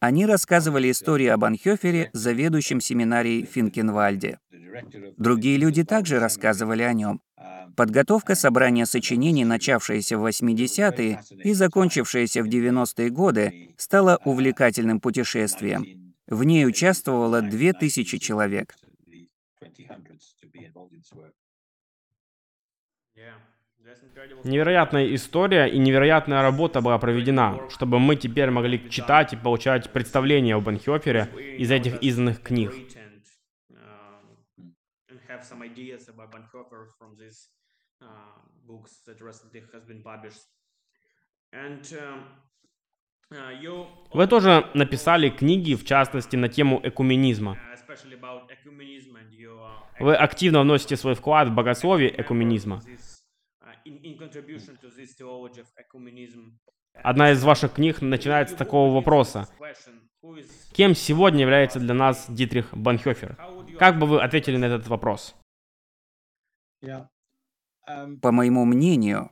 [0.00, 4.38] Они рассказывали истории об Анхёфере, заведующем семинарией Финкенвальде.
[5.18, 7.20] Другие люди также рассказывали о нем.
[7.76, 16.14] Подготовка собрания сочинений, начавшаяся в 80-е и закончившаяся в 90-е годы, стала увлекательным путешествием.
[16.26, 18.74] В ней участвовало 2000 человек.
[24.44, 30.54] Невероятная история и невероятная работа была проведена, чтобы мы теперь могли читать и получать представления
[30.54, 32.72] об Бенхёфере из этих изданных книг.
[44.12, 47.58] Вы тоже написали книги, в частности, на тему экуменизма.
[50.00, 52.82] Вы активно вносите свой вклад в богословие экуменизма.
[56.94, 59.48] Одна из ваших книг начинается с такого вопроса.
[60.72, 63.36] Кем сегодня является для нас Дитрих Банхёфер?
[63.78, 65.34] Как бы вы ответили на этот вопрос?
[66.80, 69.30] По моему мнению,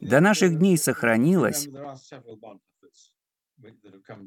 [0.00, 1.68] до наших дней сохранилось,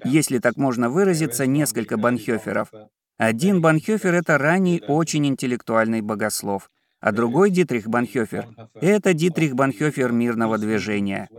[0.03, 2.71] если так можно выразиться, несколько банхёферов.
[3.17, 6.69] Один банхёфер— это ранний, очень интеллектуальный богослов
[7.05, 8.47] а другой Дитрих Банхёфер—
[8.81, 11.29] это Дитрих Банхёфер мирного движения.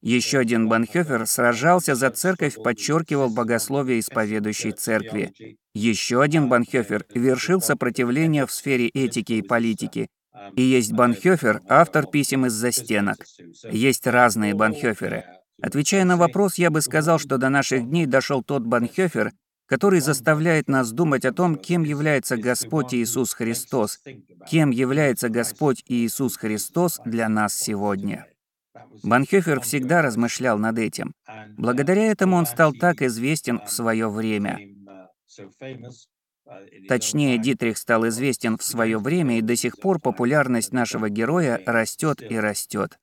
[0.00, 5.56] Еще один Банхёфер сражался за церковь, подчеркивал богословие исповедующей церкви.
[5.74, 10.06] Еще один Банхёфер вершил сопротивление в сфере этики и политики.
[10.54, 13.26] И есть Банхёфер, автор писем из застенок.
[13.68, 15.24] Есть разные Банхёферы.
[15.60, 19.32] Отвечая на вопрос, я бы сказал, что до наших дней дошел тот Банхёфер,
[19.70, 24.00] который заставляет нас думать о том, кем является Господь Иисус Христос,
[24.50, 28.26] кем является Господь Иисус Христос для нас сегодня.
[29.04, 31.12] Банхёфер всегда размышлял над этим.
[31.56, 34.58] Благодаря этому он стал так известен в свое время.
[36.88, 42.20] Точнее, Дитрих стал известен в свое время, и до сих пор популярность нашего героя растет
[42.28, 42.98] и растет.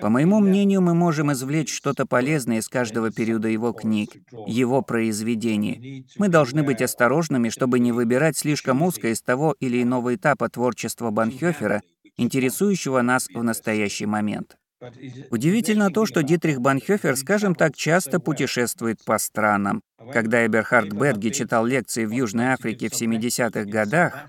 [0.00, 4.10] По моему мнению, мы можем извлечь что-то полезное из каждого периода его книг,
[4.46, 6.06] его произведений.
[6.18, 11.10] Мы должны быть осторожными, чтобы не выбирать слишком узко из того или иного этапа творчества
[11.10, 11.82] Банхёфера,
[12.16, 14.56] интересующего нас в настоящий момент.
[15.30, 19.82] Удивительно то, что Дитрих Банхёфер, скажем так, часто путешествует по странам.
[20.12, 24.28] Когда Эберхард Бетге читал лекции в Южной Африке в 70-х годах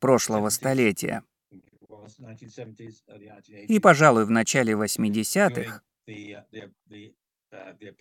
[0.00, 1.22] прошлого столетия,
[3.68, 5.82] и, пожалуй, в начале 80-х,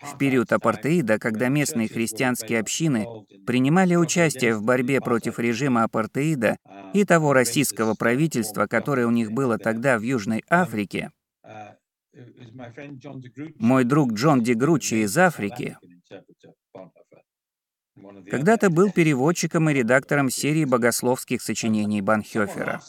[0.02, 3.06] в период апартеида, когда местные христианские общины
[3.46, 6.58] принимали участие в борьбе против режима апартеида
[6.94, 11.12] и того российского правительства, которое у них было тогда в Южной Африке,
[13.60, 15.78] мой друг Джон Дегруччи из Африки
[18.30, 22.82] когда-то был переводчиком и редактором серии богословских сочинений Банхёфера.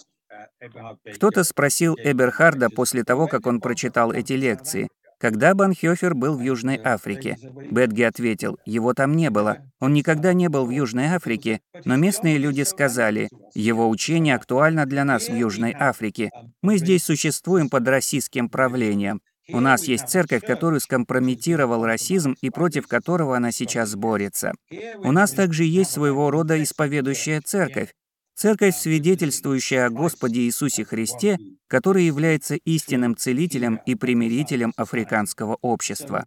[1.15, 4.89] Кто-то спросил Эберхарда после того, как он прочитал эти лекции,
[5.19, 7.37] когда Банхёфер был в Южной Африке.
[7.71, 9.59] Бетги ответил, его там не было.
[9.81, 15.05] Он никогда не был в Южной Африке, но местные люди сказали, его учение актуально для
[15.05, 16.31] нас в Южной Африке.
[16.63, 19.21] Мы здесь существуем под российским правлением.
[19.51, 24.53] У нас есть церковь, которую скомпрометировал расизм и против которого она сейчас борется.
[24.99, 27.95] У нас также есть своего рода исповедующая церковь,
[28.39, 36.24] Церковь, свидетельствующая о Господе Иисусе Христе, который является истинным целителем и примирителем африканского общества.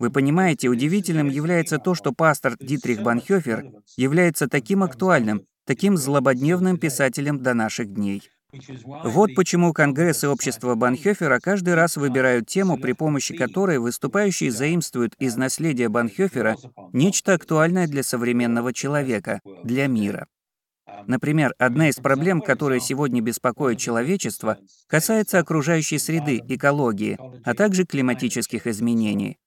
[0.00, 7.40] Вы понимаете, удивительным является то, что пастор Дитрих Банхёфер является таким актуальным, таким злободневным писателем
[7.40, 8.28] до наших дней.
[9.04, 15.14] Вот почему Конгресс и общество Банхёфера каждый раз выбирают тему, при помощи которой выступающие заимствуют
[15.20, 16.56] из наследия Банхёфера
[16.92, 20.26] нечто актуальное для современного человека, для мира.
[21.06, 28.66] Например, одна из проблем, которая сегодня беспокоит человечество, касается окружающей среды, экологии, а также климатических
[28.66, 29.38] изменений.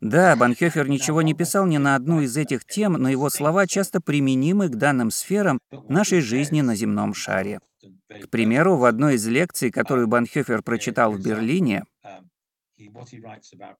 [0.00, 4.00] Да, Банхёфер ничего не писал ни на одну из этих тем, но его слова часто
[4.00, 7.60] применимы к данным сферам нашей жизни на земном шаре.
[8.08, 11.84] К примеру, в одной из лекций, которую Банхёфер прочитал в Берлине,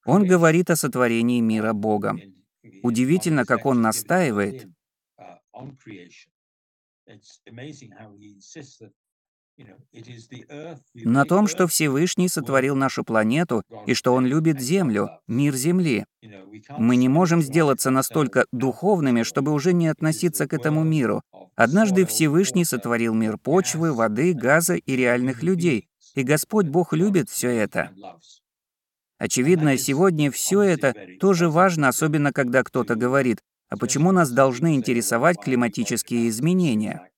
[0.04, 2.20] он говорит о сотворении мира Богом.
[2.84, 4.68] Удивительно, как он настаивает
[10.94, 16.06] на том, что Всевышний сотворил нашу планету и что Он любит Землю, мир Земли.
[16.78, 21.22] Мы не можем сделаться настолько духовными, чтобы уже не относиться к этому миру.
[21.54, 27.50] Однажды Всевышний сотворил мир почвы, воды, газа и реальных людей, и Господь Бог любит все
[27.50, 27.90] это.
[29.18, 33.38] Очевидно, сегодня все это тоже важно, особенно когда кто-то говорит,
[33.72, 37.08] а почему нас должны интересовать климатические изменения?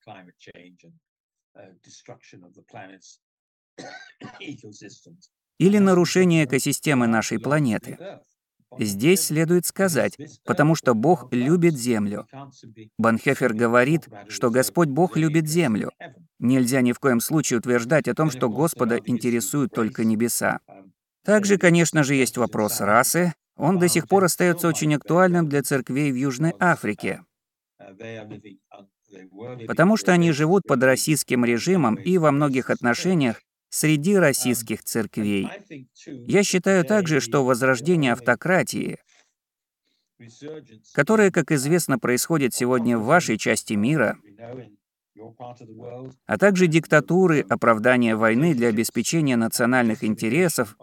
[5.59, 7.98] Или нарушение экосистемы нашей планеты?
[8.78, 12.28] Здесь следует сказать, потому что Бог любит Землю.
[12.98, 15.90] Банхефер говорит, что Господь Бог любит Землю.
[16.38, 20.61] Нельзя ни в коем случае утверждать о том, что Господа интересуют только небеса.
[21.24, 26.11] Также, конечно же, есть вопрос расы, он до сих пор остается очень актуальным для церквей
[26.12, 27.24] в Южной Африке,
[29.66, 35.48] потому что они живут под российским режимом и во многих отношениях среди российских церквей.
[36.07, 38.98] Я считаю также, что возрождение автократии,
[40.92, 44.16] которое, как известно, происходит сегодня в вашей части мира,
[46.26, 50.76] а также диктатуры, оправдания войны для обеспечения национальных интересов,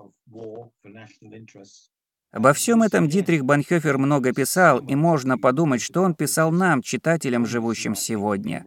[2.32, 7.46] Обо всем этом Дитрих Банхёфер много писал, и можно подумать, что он писал нам, читателям,
[7.46, 8.66] живущим сегодня.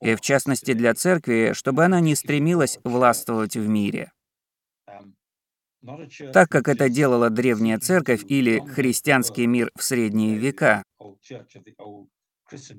[0.00, 4.10] И в частности для церкви, чтобы она не стремилась властвовать в мире.
[6.32, 10.82] Так как это делала древняя церковь или христианский мир в средние века.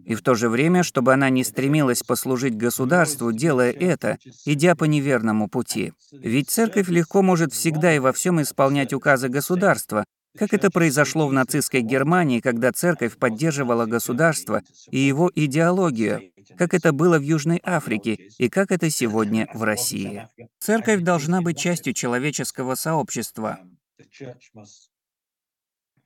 [0.05, 4.83] И в то же время, чтобы она не стремилась послужить государству, делая это, идя по
[4.83, 5.93] неверному пути.
[6.11, 10.05] Ведь церковь легко может всегда и во всем исполнять указы государства,
[10.37, 14.61] как это произошло в нацистской Германии, когда церковь поддерживала государство
[14.91, 20.27] и его идеологию, как это было в Южной Африке и как это сегодня в России.
[20.59, 23.59] Церковь должна быть частью человеческого сообщества,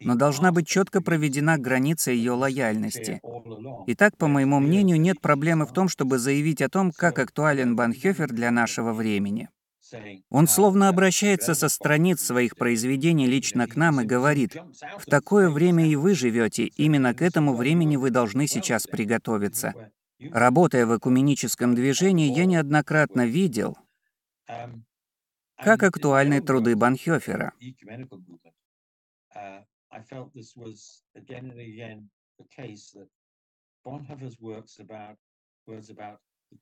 [0.01, 3.21] но должна быть четко проведена граница ее лояльности.
[3.87, 8.29] Итак, по моему мнению, нет проблемы в том, чтобы заявить о том, как актуален Банхёфер
[8.31, 9.49] для нашего времени.
[10.29, 14.55] Он словно обращается со страниц своих произведений лично к нам и говорит,
[14.97, 19.73] «В такое время и вы живете, именно к этому времени вы должны сейчас приготовиться».
[20.19, 23.77] Работая в экуменическом движении, я неоднократно видел,
[25.55, 27.53] как актуальны труды Банхёфера.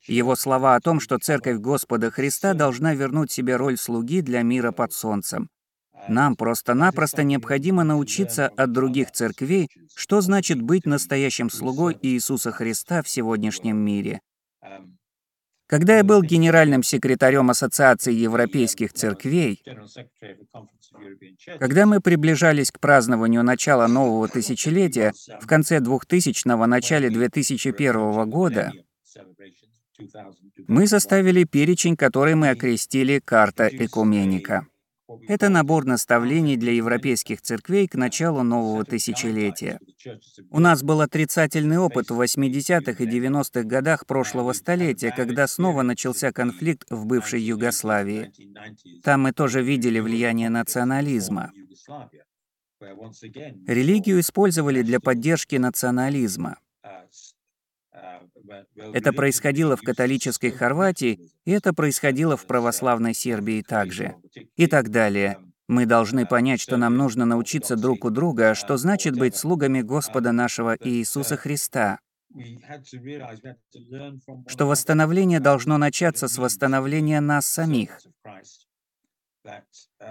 [0.07, 4.71] Его слова о том, что Церковь Господа Христа должна вернуть себе роль слуги для мира
[4.71, 5.49] под солнцем.
[6.07, 13.09] Нам просто-напросто необходимо научиться от других церквей, что значит быть настоящим слугой Иисуса Христа в
[13.09, 14.21] сегодняшнем мире.
[15.67, 19.61] Когда я был генеральным секретарем Ассоциации европейских церквей,
[21.59, 25.11] когда мы приближались к празднованию начала нового тысячелетия
[25.41, 28.71] в конце 2000-го, начале 2001 года,
[30.67, 34.67] мы составили перечень, который мы окрестили «Карта Экуменика».
[35.27, 39.79] Это набор наставлений для европейских церквей к началу нового тысячелетия.
[40.49, 46.33] У нас был отрицательный опыт в 80-х и 90-х годах прошлого столетия, когда снова начался
[46.33, 48.31] конфликт в бывшей Югославии.
[49.01, 51.53] Там мы тоже видели влияние национализма.
[53.65, 56.57] Религию использовали для поддержки национализма.
[58.75, 64.15] Это происходило в католической Хорватии, и это происходило в православной Сербии также.
[64.55, 65.37] И так далее.
[65.67, 70.31] Мы должны понять, что нам нужно научиться друг у друга, что значит быть слугами Господа
[70.31, 71.99] нашего Иисуса Христа.
[74.47, 77.99] Что восстановление должно начаться с восстановления нас самих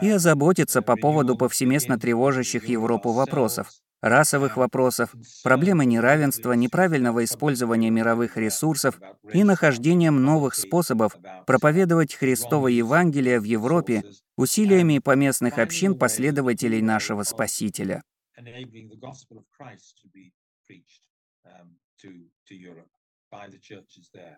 [0.00, 3.70] и озаботиться по поводу повсеместно тревожащих Европу вопросов,
[4.08, 9.00] расовых вопросов, проблемы неравенства, неправильного использования мировых ресурсов
[9.32, 14.04] и нахождением новых способов проповедовать Христово Евангелие в Европе
[14.36, 18.02] усилиями поместных общин последователей нашего Спасителя.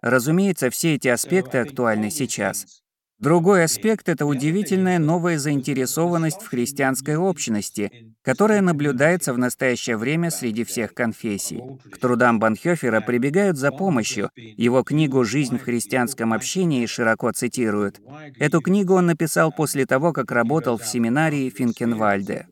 [0.02, 2.82] Разумеется, все эти аспекты актуальны сейчас.
[3.18, 10.62] Другой аспект— это удивительная новая заинтересованность в христианской общности, которая наблюдается в настоящее время среди
[10.62, 11.60] всех конфессий.
[11.90, 14.30] К трудам Банхёфера прибегают за помощью.
[14.36, 18.00] Его книгу «Жизнь в христианском общении» широко цитируют.
[18.38, 22.46] Эту книгу он написал после того, как работал в семинарии Финкенвальде.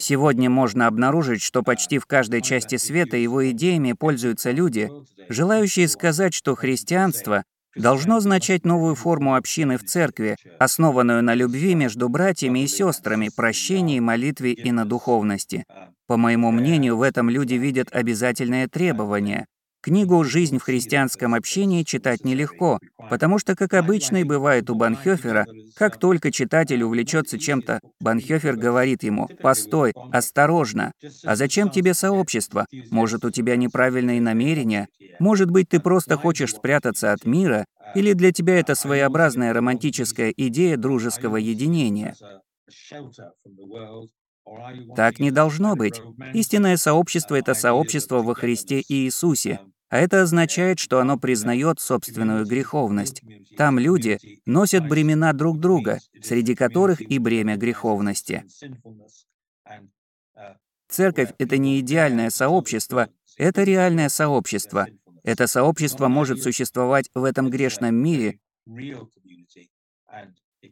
[0.00, 4.90] Сегодня можно обнаружить, что почти в каждой части света его идеями пользуются люди,
[5.28, 7.44] желающие сказать, что христианство
[7.78, 14.00] должно означать новую форму общины в церкви, основанную на любви между братьями и сестрами, прощении,
[14.00, 15.64] молитве и на духовности.
[16.06, 19.46] По моему мнению, в этом люди видят обязательное требование.
[19.80, 25.46] Книгу «Жизнь в христианском общении» читать нелегко, потому что, как обычно и бывает у Банхёфера,
[25.74, 30.92] как только читатель увлечется чем-то, Банхёфер говорит ему «Постой, осторожно!
[31.24, 32.66] А зачем тебе сообщество?
[32.90, 34.88] Может, у тебя неправильные намерения?
[35.18, 37.64] Может быть, ты просто хочешь спрятаться от мира?
[37.94, 42.16] Или для тебя это своеобразная романтическая идея дружеского единения?»
[44.96, 46.00] Так не должно быть.
[46.34, 49.60] Истинное сообщество— это сообщество во Христе и Иисусе.
[49.90, 53.22] А это означает, что оно признает собственную греховность.
[53.56, 58.44] Там люди носят бремена друг друга, среди которых и бремя греховности.
[60.88, 64.86] Церковь— это не идеальное сообщество, это реальное сообщество.
[65.22, 68.38] Это сообщество может существовать в этом грешном мире,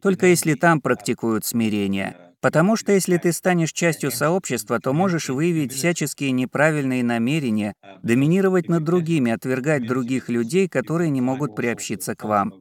[0.01, 2.26] только если там практикуют смирение.
[2.39, 7.73] Потому что если ты станешь частью сообщества, то можешь выявить всяческие неправильные намерения,
[8.03, 12.53] доминировать над другими, отвергать других людей, которые не могут приобщиться к вам.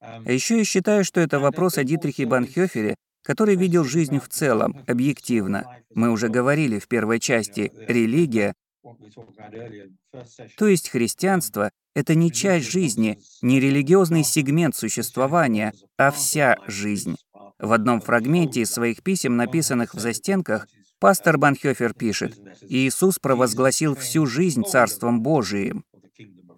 [0.00, 4.84] А еще я считаю, что это вопрос о Дитрихе Банхёфере, который видел жизнь в целом,
[4.86, 5.66] объективно.
[5.94, 8.54] Мы уже говорили в первой части, религия
[10.56, 17.16] то есть христианство— это не часть жизни, не религиозный сегмент существования, а вся жизнь.
[17.58, 20.68] В одном фрагменте из своих писем, написанных в застенках,
[21.00, 25.84] пастор Банхёфер пишет, «Иисус провозгласил всю жизнь Царством Божиим».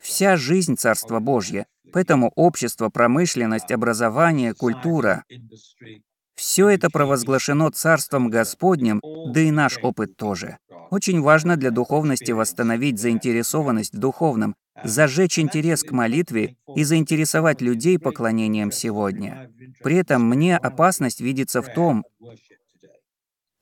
[0.00, 1.66] Вся жизнь Царства Божье.
[1.92, 5.24] Поэтому общество, промышленность, образование, культура
[6.40, 10.56] все это провозглашено Царством Господним, да и наш опыт тоже.
[10.90, 17.98] Очень важно для духовности восстановить заинтересованность в духовном, зажечь интерес к молитве и заинтересовать людей
[17.98, 19.50] поклонением сегодня.
[19.82, 22.04] При этом мне опасность видится в том,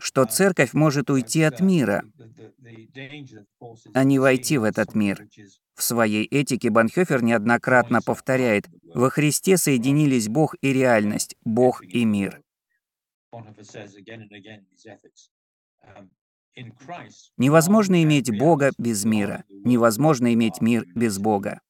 [0.00, 2.02] что церковь может уйти от мира,
[3.92, 5.26] а не войти в этот мир.
[5.74, 12.40] В своей этике Банхёфер неоднократно повторяет, во Христе соединились Бог и реальность, Бог и мир.
[17.36, 19.44] Невозможно иметь Бога без мира.
[19.48, 21.60] Невозможно иметь мир без Бога.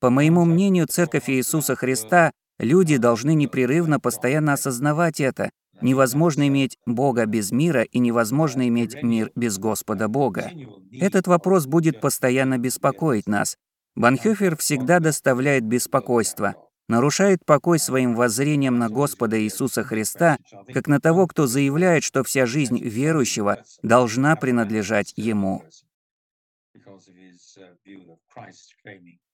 [0.00, 5.50] По моему мнению, Церковь Иисуса Христа, люди должны непрерывно постоянно осознавать это.
[5.80, 10.50] Невозможно иметь Бога без мира и невозможно иметь мир без Господа Бога.
[10.92, 13.56] Этот вопрос будет постоянно беспокоить нас.
[13.94, 16.54] Банхёфер всегда доставляет беспокойство
[16.88, 20.38] нарушает покой своим воззрением на Господа Иисуса Христа,
[20.72, 25.62] как на того, кто заявляет, что вся жизнь верующего должна принадлежать Ему.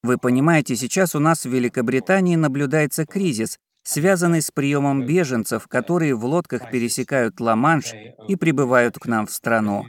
[0.03, 6.25] Вы понимаете, сейчас у нас в Великобритании наблюдается кризис, связанный с приемом беженцев, которые в
[6.25, 7.93] лодках пересекают Ла-Манш
[8.29, 9.85] и прибывают к нам в страну.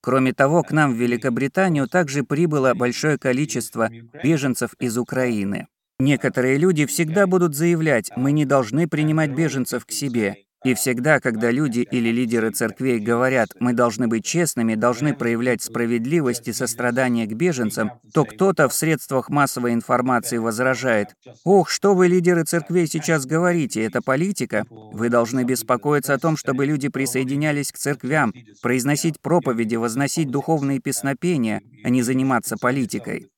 [0.00, 3.90] Кроме того, к нам в Великобританию также прибыло большое количество
[4.22, 5.68] беженцев из Украины.
[5.98, 10.45] Некоторые люди всегда будут заявлять, мы не должны принимать беженцев к себе.
[10.66, 16.48] И всегда, когда люди или лидеры церквей говорят, мы должны быть честными, должны проявлять справедливость
[16.48, 21.14] и сострадание к беженцам, то кто-то в средствах массовой информации возражает,
[21.44, 24.64] «Ох, что вы, лидеры церквей, сейчас говорите, это политика?
[24.68, 31.62] Вы должны беспокоиться о том, чтобы люди присоединялись к церквям, произносить проповеди, возносить духовные песнопения,
[31.84, 33.30] а не заниматься политикой».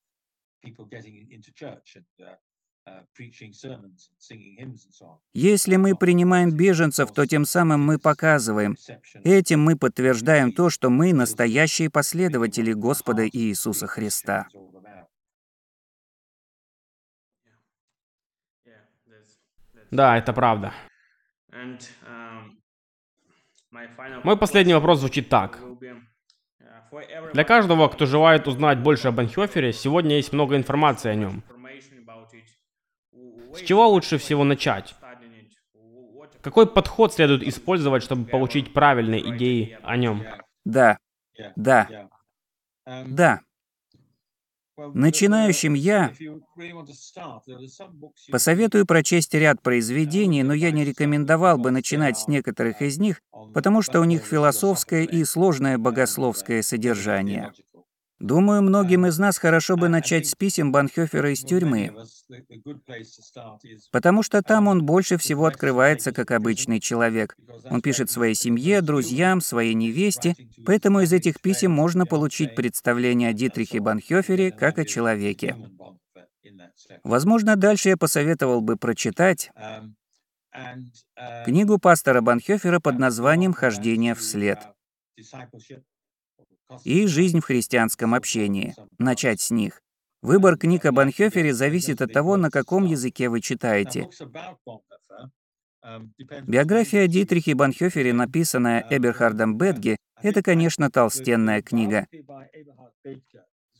[5.34, 8.76] Если мы принимаем беженцев, то тем самым мы показываем,
[9.24, 14.48] этим мы подтверждаем то, что мы настоящие последователи Господа Иисуса Христа.
[19.90, 20.72] Да, это правда.
[24.24, 25.58] Мой последний вопрос звучит так.
[27.34, 31.42] Для каждого, кто желает узнать больше об Анхёфере, сегодня есть много информации о нем.
[33.58, 34.94] С чего лучше всего начать?
[36.40, 40.24] Какой подход следует использовать, чтобы получить правильные идеи о нем?
[40.64, 40.98] Да,
[41.56, 42.08] да,
[42.86, 43.40] да.
[44.94, 46.12] Начинающим я
[48.30, 53.20] посоветую прочесть ряд произведений, но я не рекомендовал бы начинать с некоторых из них,
[53.52, 57.52] потому что у них философское и сложное богословское содержание.
[58.20, 61.94] Думаю, многим из нас хорошо бы начать с писем Банхёфера из тюрьмы,
[63.92, 67.36] потому что там он больше всего открывается как обычный человек.
[67.70, 70.34] Он пишет своей семье, друзьям, своей невесте,
[70.66, 75.56] поэтому из этих писем можно получить представление о Дитрихе Банхёфере как о человеке.
[77.04, 79.52] Возможно, дальше я посоветовал бы прочитать
[81.44, 84.58] книгу пастора Банхёфера под названием «Хождение вслед»
[86.84, 88.74] и жизнь в христианском общении.
[88.98, 89.80] Начать с них.
[90.22, 94.08] Выбор книг о Банхёфере зависит от того, на каком языке вы читаете.
[96.46, 102.06] Биография о Дитрихе Банхёфере, написанная Эберхардом Бетге, это, конечно, толстенная книга.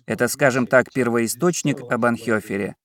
[0.06, 2.76] Это, скажем так, первоисточник о Банхёфере.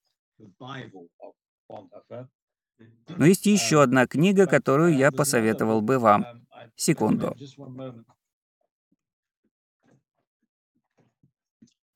[3.08, 6.26] Но есть еще одна книга, которую я посоветовал бы вам.
[6.76, 7.36] Секунду.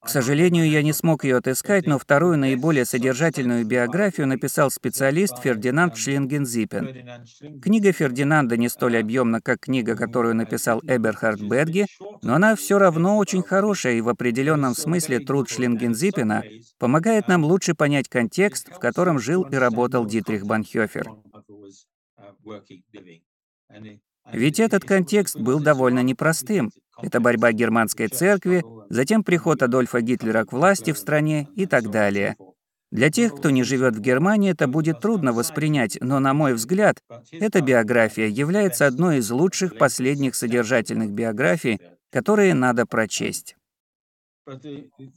[0.07, 5.97] К сожалению, я не смог ее отыскать, но вторую, наиболее содержательную биографию написал специалист Фердинанд
[5.97, 7.59] Шлингензипен.
[7.61, 11.87] Книга Фердинанда не столь объемна, как книга, которую написал Эберхард Бетге,
[12.21, 16.41] но она все равно очень хорошая, и в определенном смысле труд Шлингензипена
[16.79, 21.11] помогает нам лучше понять контекст, в котором жил и работал Дитрих Банхёфер.
[24.31, 26.71] Ведь этот контекст был довольно непростым.
[27.01, 32.35] Это борьба германской церкви, затем приход Адольфа Гитлера к власти в стране и так далее.
[32.91, 36.99] Для тех, кто не живет в Германии, это будет трудно воспринять, но, на мой взгляд,
[37.31, 41.81] эта биография является одной из лучших последних содержательных биографий,
[42.11, 43.57] которые надо прочесть.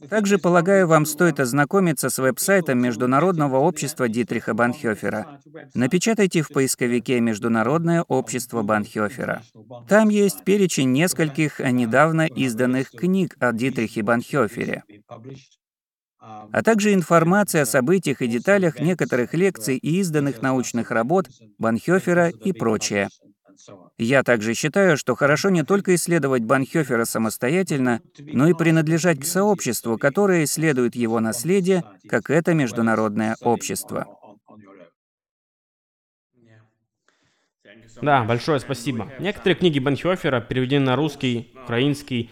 [0.09, 5.39] Также, полагаю, вам стоит ознакомиться с веб-сайтом Международного общества Дитриха Банхёфера.
[5.73, 9.43] Напечатайте в поисковике «Международное общество Банхёфера».
[9.87, 14.83] Там есть перечень нескольких недавно изданных книг о Дитрихе Банхёфере,
[16.19, 21.27] а также информация о событиях и деталях некоторых лекций и изданных научных работ
[21.57, 23.09] Банхёфера и прочее.
[23.97, 29.97] Я также считаю, что хорошо не только исследовать Банхёфера самостоятельно, но и принадлежать к сообществу,
[29.97, 34.07] которое исследует его наследие, как это международное общество.
[38.01, 39.13] Да, большое спасибо.
[39.19, 42.29] Некоторые книги Банхёфера переведены на русский, украинский.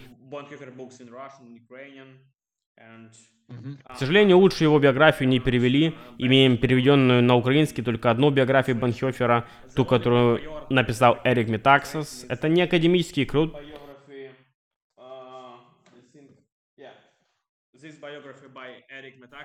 [3.83, 5.95] К сожалению, лучше его биографию не перевели.
[6.17, 10.39] Имеем переведенную на украинский только одну биографию Банхёфера, ту, которую
[10.69, 12.25] написал Эрик Метаксос.
[12.29, 13.55] Это не академический труд.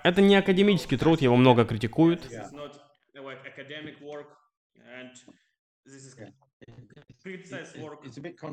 [0.03, 2.29] Это не академический труд, его много критикуют.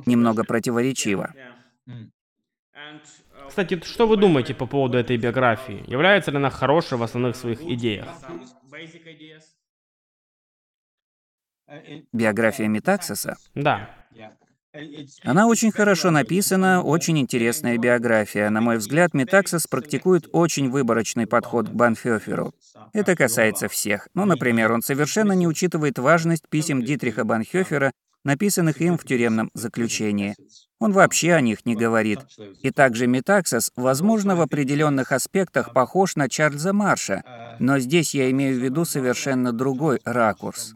[0.05, 1.33] Немного противоречиво.
[3.47, 5.84] Кстати, что вы думаете по поводу этой биографии?
[5.88, 8.07] Является ли она хорошей в основных своих идеях?
[12.11, 13.38] Биография Метаксиса?
[13.55, 13.89] Да.
[15.24, 18.49] Она очень хорошо написана, очень интересная биография.
[18.49, 22.53] На мой взгляд, Метаксис практикует очень выборочный подход к Банхёферу.
[22.93, 24.07] Это касается всех.
[24.13, 27.91] Ну, например, он совершенно не учитывает важность писем Дитриха Банхёфера,
[28.24, 30.36] написанных им в тюремном заключении.
[30.80, 32.19] Он вообще о них не говорит.
[32.61, 37.24] И также Метаксис, возможно, в определенных аспектах похож на Чарльза Марша,
[37.59, 40.74] но здесь я имею в виду совершенно другой ракурс.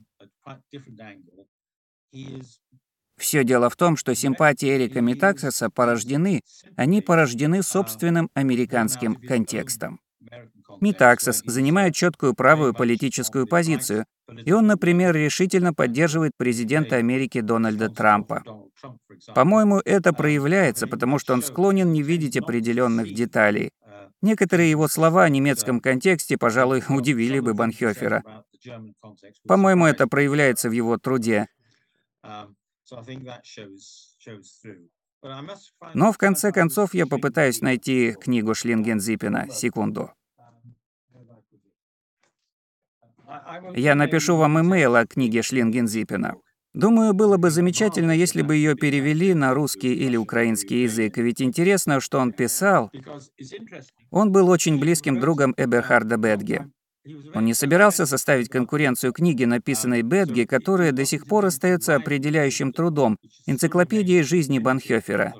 [3.17, 6.41] Все дело в том, что симпатии Эрика Метаксиса порождены,
[6.75, 9.99] они порождены собственным американским контекстом.
[10.81, 14.05] Метаксис занимает четкую правую политическую позицию,
[14.45, 18.43] и он, например, решительно поддерживает президента Америки Дональда Трампа.
[19.33, 23.71] По-моему, это проявляется, потому что он склонен не видеть определенных деталей.
[24.21, 28.23] Некоторые его слова о немецком контексте, пожалуй, удивили бы Банхёфера.
[29.47, 31.47] По-моему, это проявляется в его труде.
[35.93, 39.49] Но в конце концов я попытаюсь найти книгу Шлингензиппена.
[39.49, 40.11] Секунду.
[43.75, 46.35] Я напишу вам имейл о книге Шлингензиппена.
[46.73, 52.01] Думаю, было бы замечательно, если бы ее перевели на русский или украинский язык, ведь интересно,
[52.01, 52.91] что он писал.
[54.11, 56.67] Он был очень близким другом Эберхарда Бетге.
[57.33, 63.17] Он не собирался составить конкуренцию книге, написанной Бетге, которая до сих пор остается определяющим трудом,
[63.45, 65.33] энциклопедией жизни Банхёфера.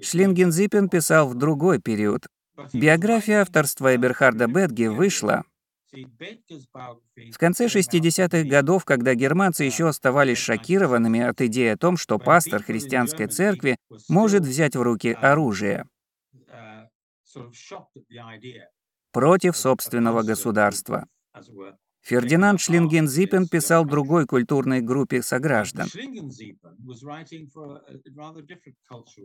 [0.00, 2.26] Шлингензиппен писал в другой период.
[2.72, 5.44] Биография авторства Эберхарда Бетге вышла
[5.92, 12.62] в конце 60-х годов, когда германцы еще оставались шокированными от идеи о том, что пастор
[12.62, 13.76] христианской церкви
[14.08, 15.86] может взять в руки оружие.
[19.12, 21.06] против собственного государства.
[22.08, 25.88] Фердинанд Шлингензиппен писал другой культурной группе сограждан.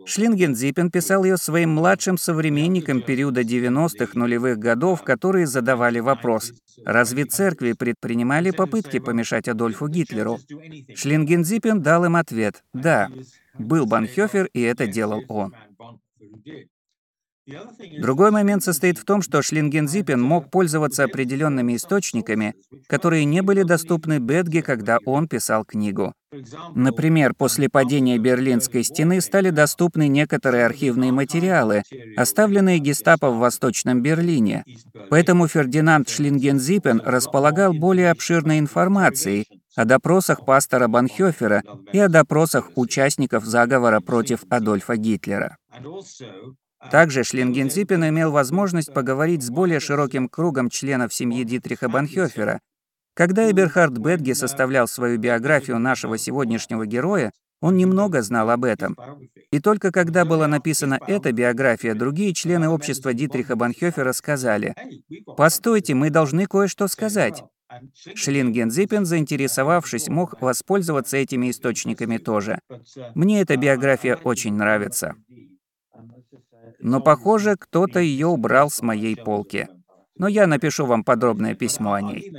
[0.05, 6.51] Шлингензиппен писал ее своим младшим современникам периода 90-х нулевых годов, которые задавали вопрос,
[6.83, 10.39] разве церкви предпринимали попытки помешать Адольфу Гитлеру?
[10.93, 13.09] Шлингензиппен дал им ответ «да».
[13.57, 15.55] Был Банхёфер, и это делал он.
[17.99, 22.55] Другой момент состоит в том, что Шлингензиппен мог пользоваться определенными источниками,
[22.87, 26.13] которые не были доступны Бетге, когда он писал книгу.
[26.73, 31.83] Например, после падения Берлинской стены стали доступны некоторые архивные материалы,
[32.15, 34.63] оставленные гестапо в Восточном Берлине.
[35.09, 43.43] Поэтому Фердинанд Шлингензиппен располагал более обширной информацией о допросах пастора Банхёфера и о допросах участников
[43.43, 45.57] заговора против Адольфа Гитлера.
[46.91, 52.59] Также Шлингензиппен имел возможность поговорить с более широким кругом членов семьи Дитриха Банхёфера.
[53.15, 57.31] Когда Эберхард Бетге составлял свою биографию нашего сегодняшнего героя,
[57.61, 58.97] он немного знал об этом.
[59.51, 64.75] И только когда была написана эта биография, другие члены общества Дитриха Банхёфера сказали,
[65.37, 67.43] «Постойте, мы должны кое-что сказать».
[68.15, 72.59] Шлингензиппен, заинтересовавшись, мог воспользоваться этими источниками тоже.
[73.15, 75.15] Мне эта биография очень нравится
[76.83, 79.69] но, похоже, кто-то ее убрал с моей полки.
[80.17, 82.31] Но я напишу вам подробное письмо о ней.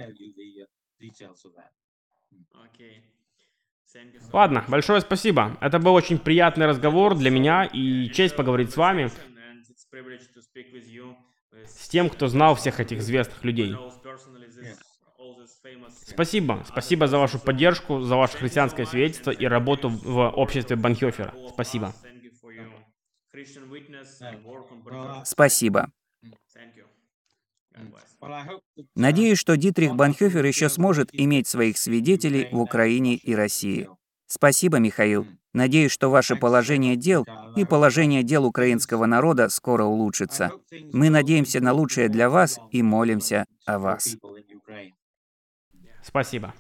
[4.33, 5.57] Ладно, большое спасибо.
[5.61, 9.11] Это был очень приятный разговор для меня и честь поговорить с вами,
[11.65, 13.75] с тем, кто знал всех этих известных людей.
[16.07, 16.65] Спасибо.
[16.69, 21.33] Спасибо за вашу поддержку, за ваше христианское свидетельство и работу в обществе Банхёфера.
[21.49, 21.95] Спасибо.
[25.25, 25.91] Спасибо.
[28.95, 33.89] Надеюсь, что Дитрих Банхёфер еще сможет иметь своих свидетелей в Украине и России.
[34.27, 35.27] Спасибо, Михаил.
[35.53, 37.27] Надеюсь, что ваше положение дел
[37.57, 40.53] и положение дел украинского народа скоро улучшится.
[40.93, 44.17] Мы надеемся на лучшее для вас и молимся о вас.
[46.03, 46.55] Спасибо.